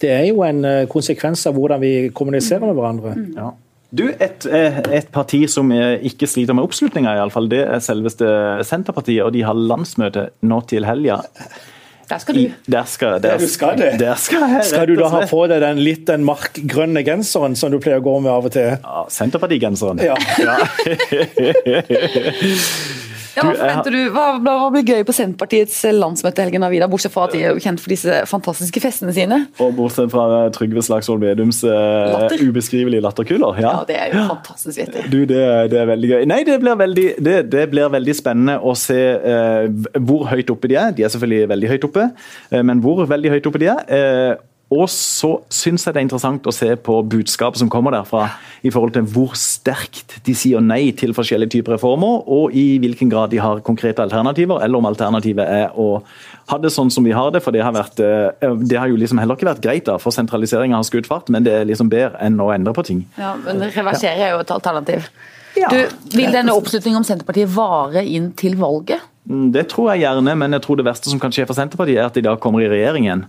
[0.00, 3.18] Det er jo en eh, konsekvens av hvordan vi kommuniserer med hverandre.
[3.36, 3.52] Ja.
[3.90, 8.28] Du, et, eh, et parti som eh, ikke sliter med oppslutninga, iallfall, det er selveste
[8.66, 9.24] Senterpartiet.
[9.26, 11.18] Og de har landsmøte nå til helga.
[12.10, 12.50] Der skal du.
[12.70, 14.00] Der skal, der, der du skal det.
[14.00, 17.70] Der skal, jeg, Skal du da ha på deg den litt den markgrønne genseren som
[17.70, 18.70] du pleier å gå med av og til?
[18.78, 19.98] Ja, Senterpartigenseren.
[20.02, 20.16] Ja.
[20.38, 20.58] Ja,
[23.40, 24.00] hva Du, jeg forventer du?
[24.14, 26.88] Hva, hva hva blir gøy på Senterpartiets landsmøte i helgen, Avida?
[26.92, 29.38] Bortsett fra at de er kjent for disse fantastiske festene sine.
[29.62, 31.70] Og bortsett fra eh, Trygve Slagsvold Vedums eh,
[32.14, 32.44] Latter.
[32.46, 33.60] ubeskrivelige latterkuler.
[33.62, 33.70] Ja.
[33.80, 35.06] Ja, det er jo fantastisk vittig.
[35.12, 35.40] Du, det,
[35.72, 36.26] det er veldig gøy.
[36.30, 39.66] Nei, det blir veldig, det, det blir veldig spennende å se eh,
[40.04, 40.92] hvor høyt oppe de er.
[40.96, 42.06] De er selvfølgelig veldig høyt oppe,
[42.50, 43.84] eh, men hvor veldig høyt oppe de er.
[43.88, 44.32] Eh,
[44.70, 48.28] og så syns jeg det er interessant å se på budskapet som kommer derfra,
[48.62, 53.10] i forhold til hvor sterkt de sier nei til forskjellige typer reformer, og i hvilken
[53.10, 55.88] grad de har konkrete alternativer, eller om alternativet er å
[56.52, 57.42] ha det sånn som vi har det.
[57.42, 60.14] For det har, vært, eh, det har jo liksom heller ikke vært greit, da, for
[60.14, 63.02] sentraliseringa har skutt fart, men det er liksom bedre enn å endre på ting.
[63.18, 65.10] Ja, men reversere er jo et alternativ.
[65.58, 65.66] Ja.
[65.66, 65.82] Du,
[66.14, 69.02] vil denne oppslutningen om Senterpartiet vare inn til valget?
[69.26, 71.98] Mm, Det tror jeg gjerne, men jeg tror det verste som kan skje for Senterpartiet,
[71.98, 73.26] er at de da kommer i regjering igjen.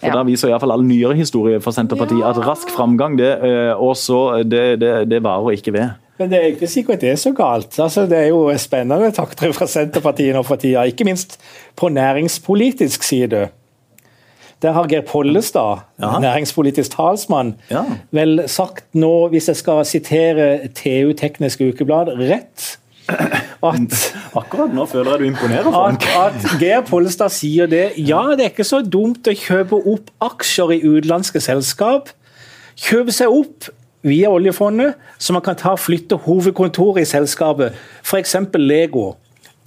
[0.00, 0.14] For Ja.
[0.14, 3.96] Da viser iallfall all nyere historie for Senterpartiet at rask framgang, det, eh, og
[4.48, 5.88] det, det, det varer ikke ved.
[6.18, 7.78] Men det er ikke sikkert det er så galt.
[7.78, 11.38] Altså, det er jo spennende takter fra Senterpartiet nå for tida, ikke minst
[11.76, 13.48] på næringspolitisk side.
[14.62, 16.18] Der har Geir Pollestad, Ja.
[16.18, 17.84] næringspolitisk talsmann, Ja.
[18.10, 23.96] vel sagt nå, hvis jeg skal sitere TU Teknisk Ukeblad rett, at
[24.38, 26.06] Akkurat nå føler jeg du imponerer, at, Frank.
[26.20, 27.86] at Geir Pollestad sier det.
[27.96, 32.12] Ja, det er ikke så dumt å kjøpe opp aksjer i utenlandske selskap.
[32.78, 33.70] Kjøpe seg opp
[34.06, 37.74] via oljefondet, så man kan ta og flytte hovedkontoret i selskapet,
[38.06, 38.36] f.eks.
[38.60, 39.16] Lego,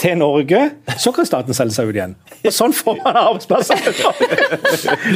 [0.01, 0.62] til Norge.
[0.97, 2.15] Så kan staten selge seg ut igjen.
[2.41, 3.82] Og Sånn får man arbeidsplasser.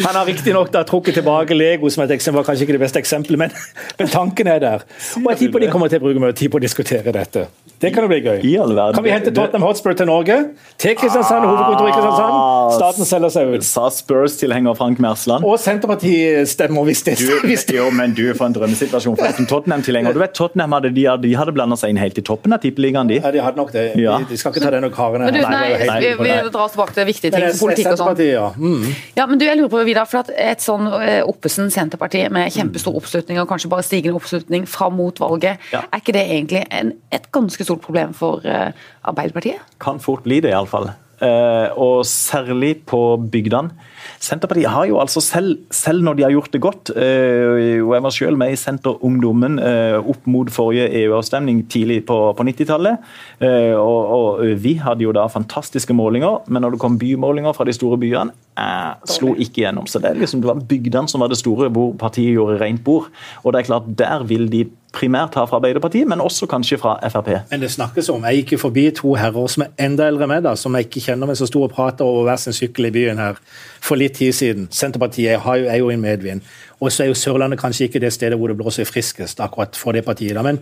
[0.06, 3.40] Han har riktignok trukket tilbake Lego som et eksempel, var kanskje ikke det beste eksempelet,
[3.46, 3.56] men,
[4.00, 4.86] men tanken er der.
[5.24, 7.48] Og jeg tipper de kommer til å bruke mye tid på å diskutere dette.
[7.86, 8.40] Det kan jo bli gøy.
[8.44, 8.98] I all verden.
[8.98, 10.38] Kan vi hente Tottenham Hotspur til Norge?
[10.82, 12.76] Til Kristiansand, hovedkontoret i Kristiansand.
[12.80, 13.66] Staten selger seg ut.
[13.68, 15.46] Sa Spurs-tilhenger Frank Mersland.
[15.46, 19.50] Og Senterpartiet stemmer hvis det er jo, men du, er for en drømmesituasjon for en
[19.50, 20.16] Tottenham-tilhenger.
[20.16, 23.10] Du vet, Tottenham hadde, de, de hadde blanda seg inn helt i toppen av tippeligaen,
[23.12, 23.20] de.
[23.22, 23.86] Ja, de hadde nok det.
[24.02, 24.18] Ja.
[24.24, 25.32] De, de skal ikke ta denne karen her.
[25.32, 28.00] Men du, Nei, det nei, vi, vi drar oss tilbake til viktige ting politikk og
[28.02, 28.22] sånn.
[28.26, 28.48] Ja.
[28.58, 28.86] Mm.
[29.18, 32.52] Ja, men du, jeg lurer på, Vidar, for at Et sånn eh, Oppesen Senterparti med
[32.56, 35.84] kjempestor oppslutning, og kanskje bare stigende oppslutning fram mot valget, Ja.
[35.92, 38.72] er ikke det egentlig en, et ganske stort problem for eh,
[39.04, 39.64] Arbeiderpartiet?
[39.82, 40.92] Kan fort bli det, iallfall.
[41.16, 43.72] Uh, og særlig på bygdene.
[44.20, 48.04] Senterpartiet har jo altså selv, selv når de har gjort det godt eh, og Jeg
[48.04, 53.06] var selv med i Senterungdommen eh, opp mot forrige EU-avstemning tidlig på, på 90-tallet.
[53.40, 57.68] eh, og, og vi hadde jo da fantastiske målinger, men når det kom bymålinger fra
[57.68, 59.88] de store byene, eh, slo ikke gjennom.
[59.88, 62.84] Så det, er liksom, det var bygdene som var det store, hvor partiet gjorde rent
[62.86, 63.12] bord.
[63.44, 66.96] Og det er klart, der vil de primært her fra Arbeiderpartiet, men også kanskje fra
[67.12, 67.30] Frp.
[67.52, 70.48] Men det snakkes om Jeg gikk forbi to herrer som er enda eldre enn meg,
[70.58, 73.40] som jeg ikke kjenner med så store prater over hver sin sykkel i byen her
[73.84, 74.70] for litt tid siden.
[74.72, 76.42] Senterpartiet er jo i medvind.
[76.80, 79.96] Og så er jo Sørlandet kanskje ikke det stedet hvor det blåser friskest akkurat for
[79.96, 80.36] det partiet.
[80.36, 80.60] da, men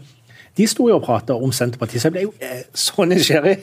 [0.53, 3.55] de sto jo og prata om Senterpartiet, så jeg ble jo eh, så nysgjerrig.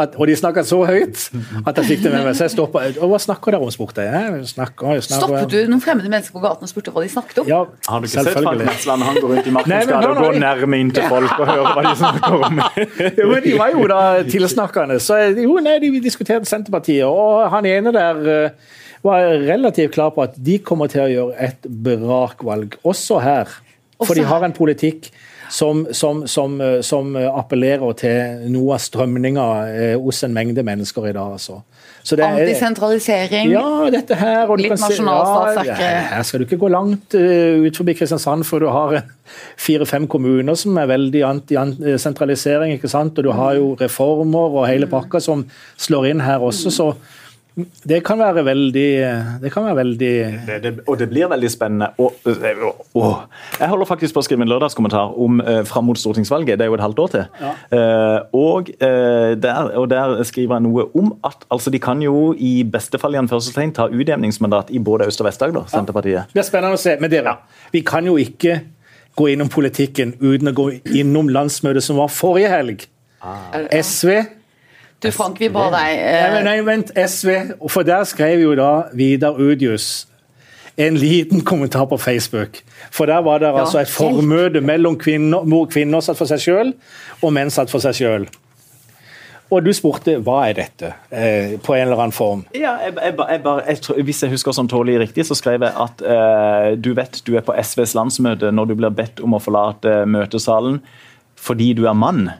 [0.00, 1.26] At, og de snakka så høyt
[1.68, 2.36] at jeg fikk det med meg.
[2.38, 2.86] Så jeg stoppa.
[3.04, 4.38] Og hva snakker dere om, spurte jeg.
[4.48, 7.42] snakker, jeg snakker, Stoppet du noen fremmede mennesker på gaten og spurte hva de snakket
[7.42, 7.50] om?
[7.50, 9.04] Ja, Har du ikke sett Frank selvfølgelig.
[9.04, 11.92] Han går rundt i gate og går nærme inn til folk og hører hva de
[12.00, 12.62] snakker om.
[13.22, 14.96] Jo, men De var jo da tilsnakkende.
[15.04, 18.72] Så jo, nei, de diskuterte Senterpartiet, og han ene der eh,
[19.04, 23.52] var relativt klar på at de kommer til å gjøre et brakvalg, også her.
[24.00, 25.10] For de har en politikk
[25.50, 31.08] som, som, som, eh, som appellerer til noe av strømninga eh, hos en mengde mennesker
[31.10, 31.32] i dag.
[31.38, 31.60] Altså.
[32.02, 33.50] Så det er- Antisentralisering?
[33.52, 34.50] ja, dette her.
[34.50, 37.76] Og Litt kan se- nasjonalstat er ja, Her skal du ikke gå langt uh, ut
[37.76, 39.02] forbi Kristiansand for du har eh,
[39.66, 42.72] fire-fem kommuner som er veldig anti-sentralisering.
[42.74, 43.18] ikke sant?
[43.18, 45.46] Og du har jo reformer og hele pakka som
[45.78, 46.88] slår inn her også, så
[47.84, 48.90] det kan være veldig
[49.42, 50.12] Det kan være veldig
[50.46, 51.90] Det, det, og det blir veldig spennende.
[51.98, 53.16] Og, og, og.
[53.60, 56.56] Jeg holder faktisk på å skrive en lørdagskommentar om eh, fram mot stortingsvalget.
[56.58, 57.26] Det er jo et halvt år til.
[57.76, 62.32] Eh, og, eh, der, og der skriver jeg noe om at altså, de kan jo
[62.32, 66.32] i beste fall i anførselstegn ta utjevningsmandat i både Øst- og Vest-Agder, Senterpartiet.
[66.32, 66.96] Det blir spennende å se.
[67.00, 67.36] Men dere,
[67.74, 68.62] vi kan jo ikke
[69.18, 72.86] gå innom politikken uten å gå innom landsmøtet som var forrige helg.
[73.68, 74.22] SV
[75.02, 77.32] Du Frank, vi ba deg eh, nei, nei, vent, SV.
[77.68, 80.06] For der skrev jo da Vidar Udius
[80.80, 82.60] en liten kommentar på Facebook.
[82.94, 86.70] For der var det altså et formøte mellom kvinner, hvor kvinner satt for seg sjøl,
[87.20, 88.24] og menn satt for seg sjøl.
[89.52, 92.46] Og du spurte hva er dette, eh, på en eller annen form.
[92.56, 95.66] Ja, jeg, jeg, jeg, bare- jeg, tror- hvis jeg husker sånn tålelig riktig, så skrev
[95.66, 99.36] jeg at eh, du vet du er på SVs landsmøte når du blir bedt om
[99.36, 100.78] å forlate møtesalen
[101.42, 102.30] fordi du er mann.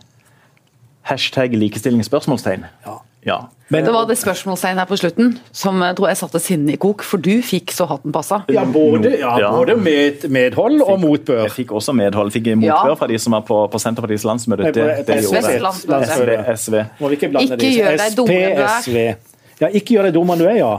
[1.02, 2.64] Hashtag likestillingsspørsmålstegn.
[2.86, 2.98] Ja.
[3.24, 3.36] Ja.
[3.70, 6.76] Men, Det var det spørsmålstegn her på slutten som jeg tror jeg satte sinnet i
[6.82, 8.40] kok, for du fikk så hatten passa.
[8.50, 11.44] ja, både, ja, både med, medhold og motbør.
[11.46, 12.32] Jeg fikk også medhold.
[12.34, 12.94] Fikk motbør Ja.
[12.98, 14.72] fra de som var på, på Senterpartiets landsmøte.
[14.74, 16.06] Det, det gjorde landsmøte.
[16.10, 16.74] SV, SV.
[17.00, 17.78] Må vi ikke blande Ikke disse.
[17.80, 19.14] gjør deg dummere enn du er.
[19.62, 20.72] Ja, ikke gjør deg dummere enn du er, ja.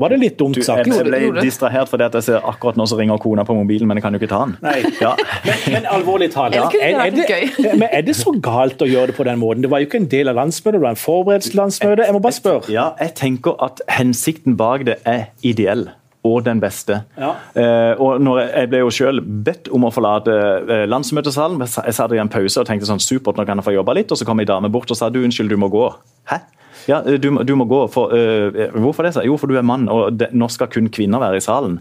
[0.00, 0.86] Var det litt dumt Du, sagt?
[0.88, 4.00] jeg, ble distrahert fordi at jeg ser akkurat nå så ringer kona på mobilen, men
[4.00, 4.56] jeg kan jo ikke ta den.
[4.64, 4.78] Nei.
[5.02, 5.12] Ja.
[5.44, 6.66] Men, men alvorlig talt, ja.
[6.80, 9.62] er, er, det, men er det så galt å gjøre det på den måten?
[9.66, 12.04] Det var jo ikke en del av landsmøtet, det var en forberedelse til landsmøtet.
[12.08, 12.72] Jeg må bare spørre.
[12.72, 15.90] Ja, jeg tenker at hensikten bak det er ideell.
[16.20, 16.98] Og den beste.
[17.16, 17.30] Ja.
[17.56, 20.34] Eh, og når jeg, jeg ble jo selv bedt om å forlate
[20.68, 21.56] eh, landsmøtesalen.
[21.64, 23.72] Jeg sa- Jeg satt i en pause og tenkte sånn supert, nå kan jeg få
[23.72, 24.12] jobba litt.
[24.12, 25.86] Og så kom ei dame bort og sa du, unnskyld, du må gå.
[26.28, 26.42] Hæ?
[26.88, 27.86] Ja, du, må- du må gå.
[27.92, 29.14] For, uh, hvorfor det?
[29.14, 29.24] Så?
[29.26, 31.80] Jo, for du er mann, og det, nå skal kun kvinner være i salen.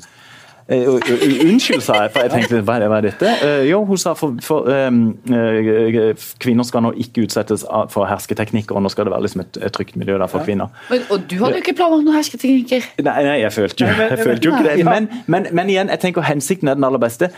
[0.69, 3.29] Eh, u- u- Unnskyld, sa jeg, for jeg tenkte hva er, dette?
[3.41, 4.99] Uh, jo, hun sa for, for um,
[5.33, 9.57] eh, kvinner skal nå ikke utsettes for hersketeknikker, og nå skal det være liksom et,
[9.65, 10.69] et trygt miljø der for kvinner.
[10.91, 12.85] Men, og du hadde jo ikke planlagt noen hersketeknikker.
[13.01, 14.85] Nei, nei, jeg følte jo, jeg følte jo ikke det.
[14.85, 17.31] Men, men, men igjen, jeg tenker hensikten er den aller beste.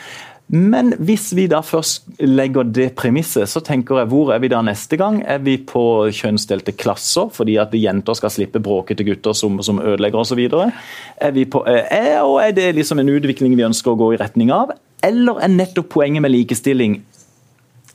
[0.52, 4.60] Men hvis vi da først legger det premisset, så tenker jeg hvor er vi da
[4.66, 5.22] neste gang?
[5.24, 10.20] Er vi på kjønnsdelte klasser fordi at jenter skal slippe bråkete gutter som, som ødelegger
[10.20, 10.42] osv.?
[10.52, 14.20] Er, vi på- eh, er, er det liksom en utvikling vi ønsker å gå i
[14.20, 14.74] retning av?
[15.08, 17.00] Eller er nettopp poenget med likestilling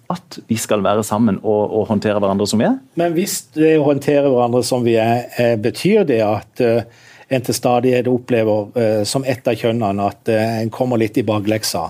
[0.09, 2.79] at vi skal være sammen og, og håndtere hverandre som vi er?
[2.97, 6.89] Men hvis det å håndtere hverandre som vi er, eh, betyr det at eh,
[7.29, 11.89] en til stadighet opplever som ett av kjønnene at en kommer litt i bakleksa.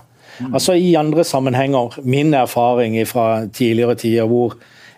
[0.53, 4.57] Altså I andre sammenhenger, min erfaring fra tidligere tider hvor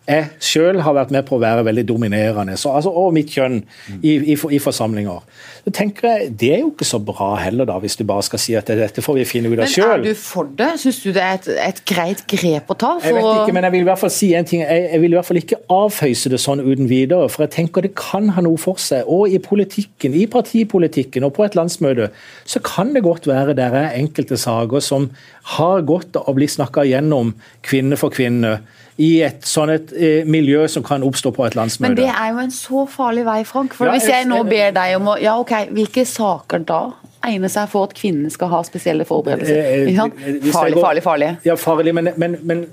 [0.09, 3.59] jeg sjøl har vært med på å være veldig dominerende, så, altså, og mitt kjønn,
[4.01, 5.25] i, i, i forsamlinger.
[5.67, 8.41] Så tenker jeg, Det er jo ikke så bra heller, da, hvis du bare skal
[8.41, 10.71] si at dette får vi finne ut av Men er du for det?
[10.81, 12.95] Syns du det er et, et greit grep å ta?
[13.05, 14.65] Jeg vet ikke, men jeg vil i hvert fall si en ting.
[14.65, 17.29] Jeg, jeg vil i hvert fall ikke avføyse det sånn uten videre.
[17.33, 19.05] For jeg tenker det kan ha noe for seg.
[19.13, 22.09] Og i politikken, i partipolitikken og på et landsmøte,
[22.49, 25.11] så kan det godt være der er enkelte saker som
[25.59, 28.59] har godt av å bli snakka gjennom kvinne for kvinne.
[28.99, 31.87] I et sånn et eh, miljø som kan oppstå på et landsmøte.
[31.87, 33.77] Men det er jo en så farlig vei, Frank.
[33.79, 36.81] For Ja, Hvis jeg- nå ber deg om å Ja, ok, hvilke saker da
[37.25, 39.55] egner seg for at kvinnene skal ha spesielle forberedelser?
[39.55, 41.39] Eh, eh, Farlig, farlig, farlig.
[41.45, 42.67] Ja, farlig, men, men, men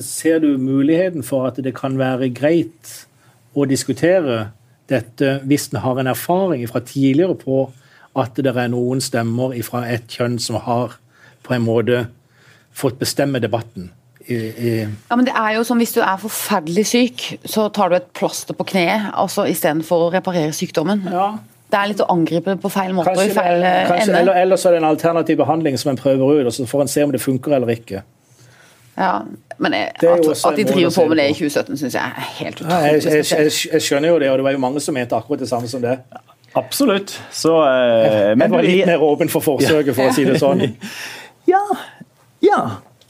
[0.00, 3.06] ser du muligheten for at det kan være greit
[3.54, 4.48] å diskutere
[4.88, 7.70] dette hvis en har en erfaring fra tidligere på
[8.16, 10.96] at det er noen stemmer fra et kjønn som har
[11.46, 12.06] på en måte
[12.74, 13.90] fått bestemme debatten?
[14.28, 17.96] I, Ja, men det er jo som Hvis du er forferdelig syk, så tar du
[17.96, 21.06] et plaster på kneet altså istedenfor å reparere sykdommen.
[21.12, 21.30] ja,
[21.70, 24.20] Det er litt å angripe på feil måte og kanskje, i feil eh, kanskje, ende.
[24.20, 26.84] eller, eller så er det en alternativ behandling som en prøver ut, og så får
[26.84, 28.02] en se om det funker eller ikke.
[28.98, 29.20] Ja,
[29.58, 31.94] men jeg, Det er jo at, at de driver på med det i 2017, syns
[31.94, 34.56] jeg er helt Ja, utrolig jeg, jeg, jeg, jeg skjønner jo det, og det var
[34.56, 35.98] jo mange som mente akkurat det samme som det.
[36.58, 37.14] Absolutt.
[37.30, 40.64] Så eh, Jeg var litt mer åpen for forsøket, for å si det sånn.
[41.48, 41.62] Ja.
[42.44, 42.58] ja.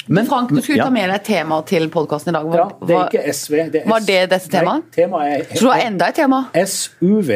[0.08, 0.86] Men, Frank, du skulle ja.
[0.88, 2.48] ta med deg temaet til podkasten i dag.
[2.56, 3.54] Ja, det er ikke SV.
[3.72, 4.88] Det er var det dette temaet?
[4.94, 6.42] Tema så du har enda et tema?
[6.64, 7.30] SUV.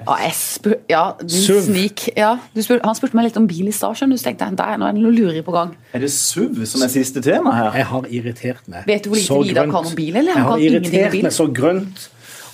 [0.00, 1.58] Ja, jeg ja din SUV.
[1.66, 2.06] snik.
[2.16, 4.20] Ja, du spør, han spurte meg litt om bil i stad, skjønner du.
[4.22, 5.74] Så tenkte jeg, der, nå er det noe lureri på gang.
[5.92, 7.76] Er det SUV som er siste tema her?
[7.82, 9.74] Jeg har irritert meg Vet du hvor lite så Vidar grønt.
[9.76, 10.32] kan om bil, eller?
[10.32, 11.26] Han Jeg har kan irritert bil.
[11.28, 12.08] meg så grønt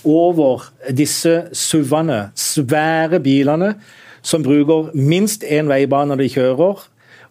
[0.07, 3.75] over disse SUV-ene, svære bilene,
[4.27, 6.83] som bruker minst én veibane når de kjører,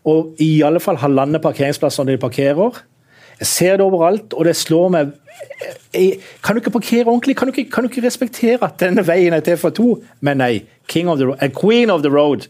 [0.06, 2.82] og i alle fall halvannen parkeringsplass når de parkerer.
[3.39, 5.13] Jeg ser det overalt, og det slår meg
[5.94, 7.36] jeg, Kan du ikke parkere ordentlig?
[7.36, 10.02] Kan du ikke, kan du ikke respektere at denne veien er til for to?
[10.22, 10.65] Men nei.
[10.88, 12.48] King of the, eh, Queen of the road.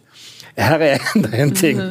[0.57, 1.81] Her er enda en ting.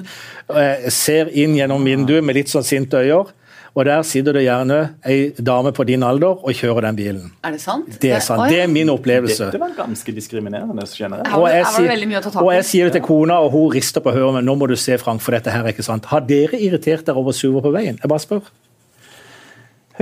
[0.55, 3.33] Jeg ser inn gjennom vinduet med litt sånn sinte øyne,
[3.75, 4.77] og der sitter det gjerne
[5.11, 7.31] ei dame på din alder og kjører den bilen.
[7.43, 7.89] Er det sant?
[8.01, 8.45] Det er sant.
[8.49, 9.49] Det er min opplevelse.
[9.51, 11.67] Dette var ganske diskriminerende, var det- jeg
[12.07, 12.39] i.
[12.39, 14.77] og jeg sier det til kona, og hun rister på høret, men nå må du
[14.77, 16.05] se, Frank, for dette her er ikke sant.
[16.07, 17.99] Har dere irritert dere over suver på veien?
[18.01, 18.41] Jeg bare spør.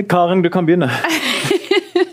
[0.09, 0.89] Karen, du kan begynne.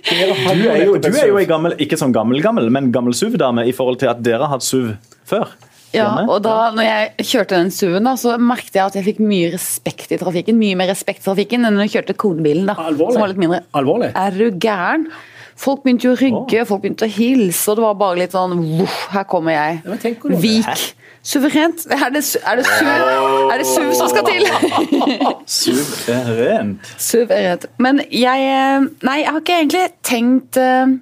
[0.09, 3.71] Du er jo, du er jo ei gammel, ikke sånn gammel-gammel, men gammel SUV-dame i
[3.75, 4.95] forhold til at dere har hatt SUV
[5.29, 5.51] før.
[5.95, 9.23] Ja, og da når jeg kjørte den SUV-en, da, så merket jeg at jeg fikk
[9.25, 10.59] mye respekt i trafikken.
[10.59, 13.15] Mye mer respekt i trafikken enn når jeg kjørte konebilen, da, Alvorlig?
[13.17, 13.63] som var litt mindre.
[13.79, 14.11] Alvorlig?
[14.13, 15.09] Er du gæren?
[15.59, 18.53] Folk begynte jo å rygge, folk begynte å hilse, og det var bare litt sånn
[18.77, 19.81] voff, her kommer jeg.
[19.83, 20.37] Ja?
[20.39, 20.85] Vik.
[21.29, 21.83] Suverent.
[21.91, 22.87] Er det, er det SUV
[23.51, 24.45] er det SUV som skal til?
[25.59, 26.07] Suverent.
[26.15, 26.93] er rent.
[26.95, 27.67] SUV er rett.
[27.81, 30.95] Men jeg eh, Nei, jeg har ikke egentlig tenkt eh,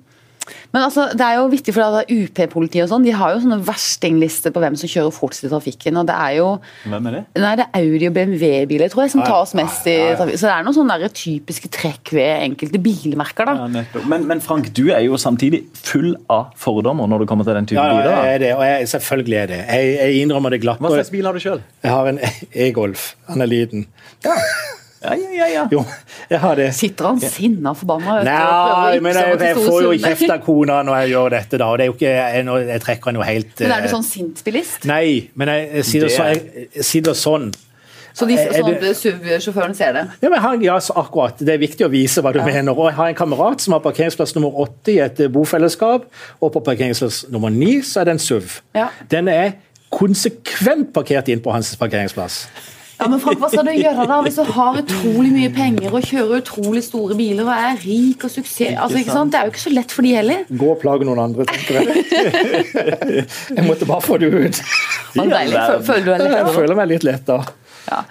[0.77, 3.05] Men altså, det er jo viktig for UP-politiet og sånn.
[3.07, 5.97] De har jo sånne verstinglister på hvem som kjører fortest i trafikken.
[5.97, 6.51] Og det er jo
[6.85, 7.23] Hvem er det?
[7.41, 10.27] Nei, det er Audi og BMW-biler tror jeg som tar tas mest i ja, ja.
[10.37, 13.67] Så det er noen sånne der typiske trekk ved enkelte bilmerker, da.
[13.67, 17.57] Ja, men, men Frank, du er jo samtidig full av fordommer når det kommer til
[17.59, 19.61] den type Ja, ja, jeg er det, og jeg, selvfølgelig er det.
[19.67, 20.81] Jeg, jeg innrømmer det glatt.
[20.83, 21.61] Hva slags bil har du sjøl?
[21.85, 22.21] Jeg har en
[22.67, 23.13] E-Golf.
[23.31, 23.87] Han er liten.
[24.25, 24.35] Ja,
[25.03, 25.63] ja, ja, ja.
[25.71, 25.83] Jo,
[26.29, 26.71] jeg har det.
[26.75, 31.13] Sitter han sinna forbanna Nei, men jeg, jeg får jo kjeft av kona når jeg
[31.13, 31.69] gjør dette, da.
[31.69, 34.07] Og det er jo ikke, jeg, jeg trekker noe helt Men er du eh, sånn
[34.07, 34.87] sint-bilist?
[34.89, 35.07] Nei,
[35.37, 37.49] men jeg, jeg, sier det så, jeg, jeg sier det sånn.
[38.17, 40.03] Så de, Er sånn SUV-sjåføren ser det?
[40.23, 41.37] Ja, men han, ja, så akkurat.
[41.37, 42.73] Det er viktig å vise hva du mener.
[42.73, 46.07] Og Jeg har en kamerat som har parkeringsplass nummer åtte i et eh, bofellesskap,
[46.41, 48.57] og på parkeringsplass nummer 9 så er det en SUV.
[48.77, 48.89] Ja.
[49.13, 49.59] Den er
[49.93, 52.47] konsekvent parkert inn på hans parkeringsplass.
[52.97, 56.05] Ja, men Frank, hva skal du gjøre da hvis du har utrolig mye penger og
[56.07, 58.73] kjører utrolig store biler og er rik og suksess?
[58.73, 59.33] Altså, ikke sant?
[59.33, 60.47] Det er jo ikke så lett for de heller.
[60.49, 62.05] Gå og plage noen andre, tenker jeg.
[63.57, 64.61] jeg måtte bare få det ut.
[65.13, 67.41] Føler du deg Jeg litt føler meg litt letta.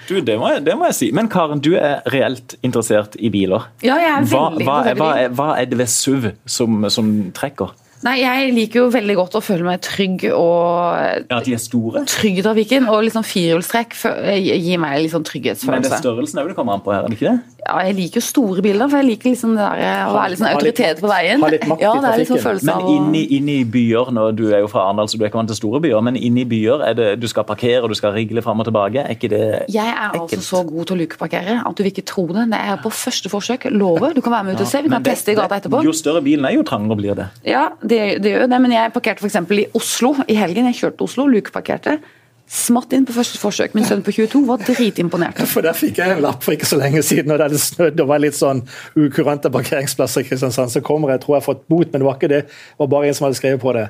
[0.09, 1.09] Du, det må, jeg, det må jeg si.
[1.15, 3.67] Men Karen, du er reelt interessert i biler.
[3.85, 6.87] Ja, jeg er veldig hva, er, i hva, er, hva er det ved SUV som,
[6.93, 7.75] som trekker?
[8.05, 11.63] Nei, jeg liker jo veldig godt å føle meg trygg og Ja, At de er
[11.63, 12.05] store?
[12.05, 12.89] trygg trafikken.
[12.93, 13.97] Og liksom firehjulstrekk
[14.45, 17.09] gir meg litt sånn Men det er størrelsen òg det kommer an på her, er
[17.09, 17.56] det ikke det?
[17.67, 20.41] Ja, jeg liker jo store biler, for jeg liker liksom det der, å være litt
[20.41, 21.43] sånn autoritet på veien.
[21.43, 24.63] ha litt makt i ja, det er sånn Men inni, inni byer, nå, du er
[24.63, 26.99] jo fra Arendal, så du er ikke vant til store byer, men inni byer er
[26.99, 29.03] det du skal parkere og du skal rigle fram og tilbake.
[29.03, 29.75] Er ikke det ekkelt?
[29.75, 32.47] Jeg er altså så god til å lukeparkere at du vil ikke tro det.
[32.53, 33.69] Det er på første forsøk.
[33.75, 34.15] Lover.
[34.17, 34.83] Du kan være med ut og se.
[34.85, 35.83] Vi kan teste i gata etterpå.
[35.87, 37.31] Jo større bilen er, jo trangere blir det.
[37.49, 39.41] Ja, det, det gjør jo det, men jeg parkerte f.eks.
[39.59, 40.71] i Oslo i helgen.
[40.71, 41.99] Jeg kjørte Oslo, lukeparkerte.
[42.47, 43.73] Smatt inn på første forsøk.
[43.75, 45.41] Min sønn på 22 var dritimponert.
[45.51, 48.01] For Der fikk jeg en lapp for ikke så lenge siden, og det hadde snødd
[48.05, 48.61] og var litt sånn
[48.95, 50.71] ukurante parkeringsplasser i Kristiansand.
[50.71, 52.43] Så kommer jeg, tror jeg har fått bot, men det var ikke det.
[52.47, 53.89] Det var bare en som hadde skrevet på det.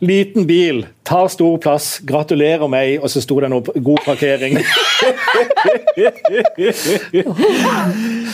[0.00, 4.54] Liten bil, tar stor plass, gratulerer meg, og så sto det noe god parkering.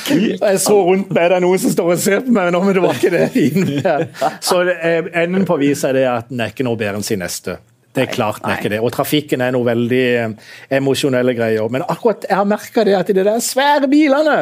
[0.07, 2.77] Jeg så rundt meg, det er noen som står og ser på meg nå, men
[2.77, 3.25] det var ikke det.
[4.47, 7.23] Så er- enden på viset er det at den er ikke noe bedre enn sin
[7.25, 7.57] neste.
[7.97, 8.81] Det er klart den er ikke det.
[8.85, 11.73] Og trafikken er noe veldig eh, emosjonelle greier.
[11.73, 14.37] Men akkurat jeg har merka det at i de der svære bilene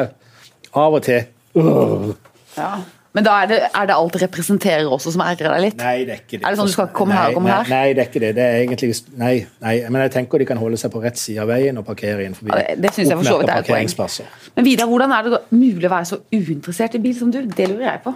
[0.75, 1.23] Av og til
[1.55, 2.11] øh.
[2.57, 2.75] Ja.
[3.15, 5.77] Men da er det, er det alt det representerer også som ergrer deg litt?
[5.79, 6.41] Nei, det er ikke det.
[6.41, 7.69] Er det sånn du skal komme her, og komme nei, her?
[7.71, 8.31] Nei, det er ikke det.
[8.35, 8.89] Det er egentlig
[9.21, 9.75] Nei, nei.
[9.87, 12.51] Men jeg tenker de kan holde seg på rett side av veien og parkere innenfor
[12.51, 14.27] Ja, det- det synes jeg for så vidt er et poeng.
[14.57, 17.39] Men Vidar, hvordan er det mulig å være så uinteressert i bil som du?
[17.45, 18.15] Det lurer jeg på.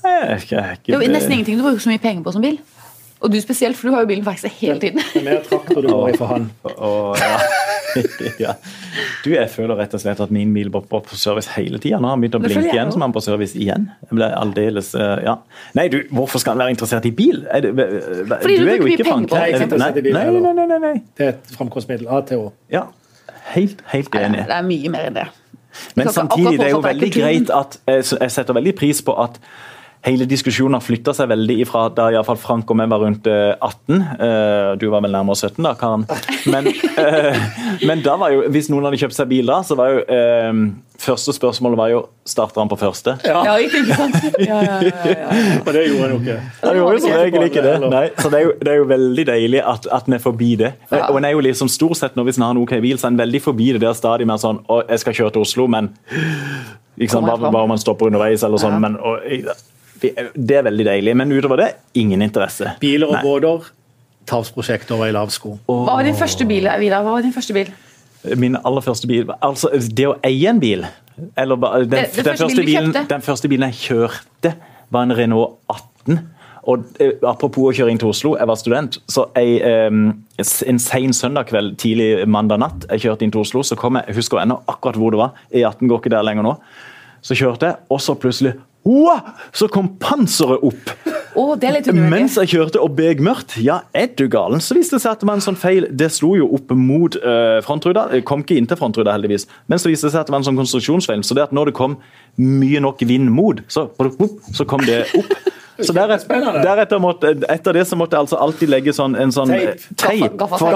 [0.00, 2.00] Jeg er ikke, jeg er ikke, Det er jo nesten ingenting du bruker så mye
[2.00, 2.58] penger på som bil.
[3.20, 5.02] Og du spesielt, for du har jo bilen faktisk hele tiden.
[5.12, 6.46] Det er mer traktor du går i for han.
[6.64, 7.40] Og, ja.
[8.46, 8.54] ja.
[9.24, 11.98] Du, jeg føler rett og slett at min bil var på service hele tida.
[12.00, 13.90] Nå har han begynt å Det blinke igjen, som han på service igjen.
[14.08, 15.36] Jeg ble aldeles eh, Ja.
[15.76, 17.44] Nei, du, hvorfor skal han være interessert i bil?
[17.52, 19.18] Er det, Fordi du er jo ikke det.
[19.34, 19.50] Nei,
[20.16, 20.94] nei, nei, nei, nei, nei.
[21.18, 22.08] Det er et framkomstmiddel.
[22.20, 22.46] ATO.
[22.72, 22.86] Ja.
[23.50, 24.44] Helt, helt Nei, enig.
[24.46, 25.26] Det er mye mer enn det.
[25.98, 29.38] Men samtidig, det er jo veldig greit at Jeg jeg setter veldig pris på at
[30.06, 33.02] hele diskusjonen har flytta seg veldig ifra da i hvert fall Frank og meg var
[33.04, 33.98] rundt eh, 18.
[34.00, 36.06] eh, Du var vel nærmere 17 da, Karen.
[36.48, 37.42] Men, eh,
[37.84, 40.62] men da var jo, hvis noen hadde kjøpt seg bil da, så var jo eh,
[41.00, 43.14] Første spørsmålet var jo starter han på første.
[43.24, 44.18] Ja, ja ikke sant?
[44.36, 45.28] Ja, ja, ja, ja, ja.
[45.64, 46.34] Og det gjorde han jo ikke.
[46.60, 47.72] Han gjorde jo som regel ikke det.
[47.86, 50.50] Nei, så det er, jo, det er jo veldig deilig at, at den er forbi
[50.60, 50.74] det.
[50.92, 51.06] Ja.
[51.08, 53.08] Og en er jo liksom stort sett når hvis en har en ok bil, så
[53.08, 55.66] er en veldig forbi det der stadig mer sånn Å, jeg skal kjøre til Oslo,
[55.72, 55.88] men
[57.00, 58.76] ikke sant, bare, bare om man stopper underveis eller sånn.
[58.76, 58.84] Ja.
[58.84, 59.24] Men, og,
[60.00, 61.14] det er veldig deilig.
[61.16, 62.74] Men utover det, ingen interesse.
[62.80, 63.22] Biler og Nei.
[63.26, 63.70] båter.
[64.30, 65.56] Tapsprosjekter over i lav sko.
[65.66, 67.02] Hva var din første bil, Vidar?
[67.02, 67.70] Hva var din første bil?
[68.36, 70.82] Min aller første bil Altså, det å eie en bil
[71.40, 74.52] eller, den, Det- det den, første første bilen den første bilen jeg kjørte,
[74.90, 76.20] var en Renault 18.
[76.68, 78.98] Og eh, Apropos å kjøre inn til Oslo, jeg var student.
[79.08, 83.62] så jeg, eh, En sen søndag kveld, tidlig mandag natt, jeg kjørte inn til Oslo.
[83.62, 85.32] så kom jeg, jeg husker ennå akkurat hvor det var.
[85.52, 86.56] E18 går ikke der lenger nå.
[87.22, 88.54] Så kjørte jeg, og så plutselig
[88.84, 89.20] Wow!
[89.52, 90.92] Så kom panseret opp!
[91.38, 91.90] Oh, det er litt.
[91.94, 94.62] Mens jeg kjørte og beg mørkt, ja, er du galen?
[94.64, 95.86] Så viste det seg at det var en sånn feil.
[95.92, 98.08] Det slo jo opp mot uh, frontruta.
[98.10, 99.46] Det kom ikke inntil frontruta, heldigvis.
[99.70, 101.22] Men så viste det seg at det var en sånn konstruksjonsfeil.
[101.26, 102.00] Så det at når det kom
[102.40, 103.86] mye nok vind mot, så,
[104.56, 105.34] så kom det opp.
[105.80, 106.28] Så deretter,
[106.60, 109.48] deretter måtte, etter det så måtte jeg altså alltid legge sånn, en sånn
[109.96, 110.34] Teip.
[110.36, 110.74] eh, For,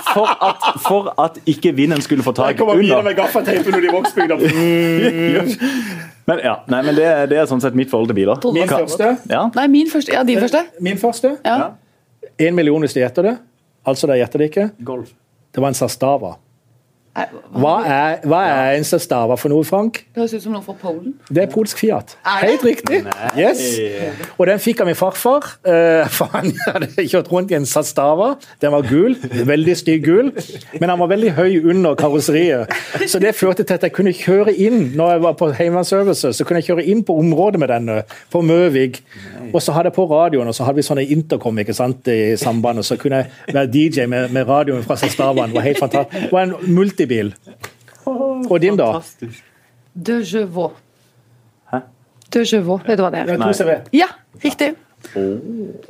[0.14, 3.10] for, at, for at ikke vinden skulle få tak Jeg kommer videre under.
[3.10, 4.38] med gaffateipen under de voksbygda.
[6.28, 8.40] Men ja, nei, men det, det er sånn sett mitt forhold til biler.
[8.52, 9.14] Min første.
[9.30, 9.46] Ja.
[9.54, 10.12] Nei, min første.
[10.12, 10.60] Ja, din første?
[10.84, 11.30] Min første.
[11.46, 11.70] Ja.
[12.38, 13.36] En million hvis de gjetter det.
[13.88, 14.66] Altså, de gjetter det ikke.
[14.84, 15.14] Golf.
[15.54, 16.34] Det var en Sastava.
[17.58, 20.02] Hva er, hva er en Sastava for noe, Frank?
[20.14, 21.14] Det høres ut som noe fra Polen.
[21.28, 22.16] Det er polsk Fiat.
[22.22, 22.44] Er?
[22.46, 23.00] Helt riktig.
[23.38, 23.62] Yes.
[24.36, 25.46] Og den fikk av min farfar.
[25.66, 28.34] Uh, for han hadde kjørt rundt i en Sastava.
[28.62, 29.16] Den var gul.
[29.48, 30.32] Veldig stygg gul.
[30.78, 32.74] Men han var veldig høy under karosseriet.
[33.06, 36.46] Så det førte til at jeg kunne kjøre inn når jeg var på heimevernsøvelse, så
[36.46, 38.00] kunne jeg kjøre inn på området med denne,
[38.32, 39.00] på Møvig.
[39.52, 42.36] Og så hadde jeg på radioen, og så hadde vi sånne intercom ikke sant, i
[42.40, 42.86] sambandet.
[42.88, 45.52] Så kunne jeg være DJ med, med radioen fra Sastavaen.
[45.52, 46.28] Det var helt fantastisk.
[46.28, 46.74] Det var en
[47.08, 47.34] multibil.
[48.50, 48.92] Og din, da?
[48.92, 49.44] Fantastisk.
[49.94, 50.72] De Jevaux.
[51.72, 51.80] Hæ?
[52.34, 53.38] De Jevaux, vet du hva det er?
[53.40, 53.78] Nei.
[53.92, 54.06] Ja,
[54.44, 54.74] riktig.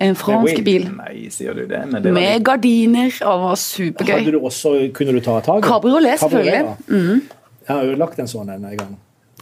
[0.01, 0.89] En fransk bil.
[0.97, 1.81] Nei, sier du det?
[1.89, 4.15] Men det var Med gardiner, det var supergøy.
[4.19, 5.67] Hadde du også, kunne du ta tak i?
[5.67, 6.77] Kabriolet, selvfølgelig.
[6.89, 7.23] Mm.
[7.69, 8.95] Jeg har ødelagt en sånn en gang.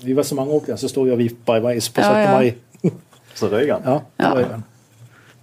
[0.02, 2.12] Vi var så mange opp der, så sto vi og vippa i veis på 17.
[2.12, 2.32] Ja, ja.
[2.36, 2.92] mai.
[3.38, 3.86] så røyk han.
[4.20, 4.62] Ja, Ja.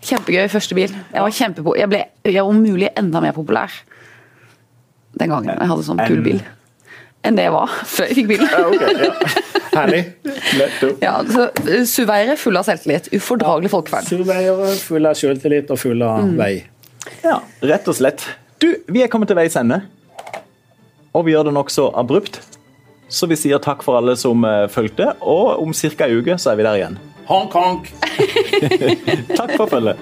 [0.04, 0.92] Kjempegøy første bil.
[1.14, 3.72] Jeg var kjempepo jeg ble om mulig enda mer populær
[5.20, 6.42] den gangen jeg hadde sånn kul bil.
[7.24, 8.44] Enn det jeg var før jeg fikk bil.
[8.44, 9.34] Ja, okay, ja.
[9.74, 10.02] Herlig.
[10.60, 11.00] Nettopp.
[11.02, 13.08] Ja, så eh, Suveiere full av selvtillit.
[13.16, 14.10] Ufordragelig folkeferd.
[14.12, 16.36] Surveiere, full av selvtillit og full av Mm.
[16.38, 16.54] vei.
[17.24, 18.26] Ja, rett og slett.
[18.62, 19.82] Du, vi er kommet til veis ende.
[21.14, 22.38] Og vi gjør det nokså abrupt.
[23.14, 26.08] Så vi sier takk for alle som eh, fulgte, og om ca.
[26.08, 26.96] ei uke så er vi der igjen.
[27.28, 27.90] Honk, honk!
[29.40, 30.00] Takk for følget.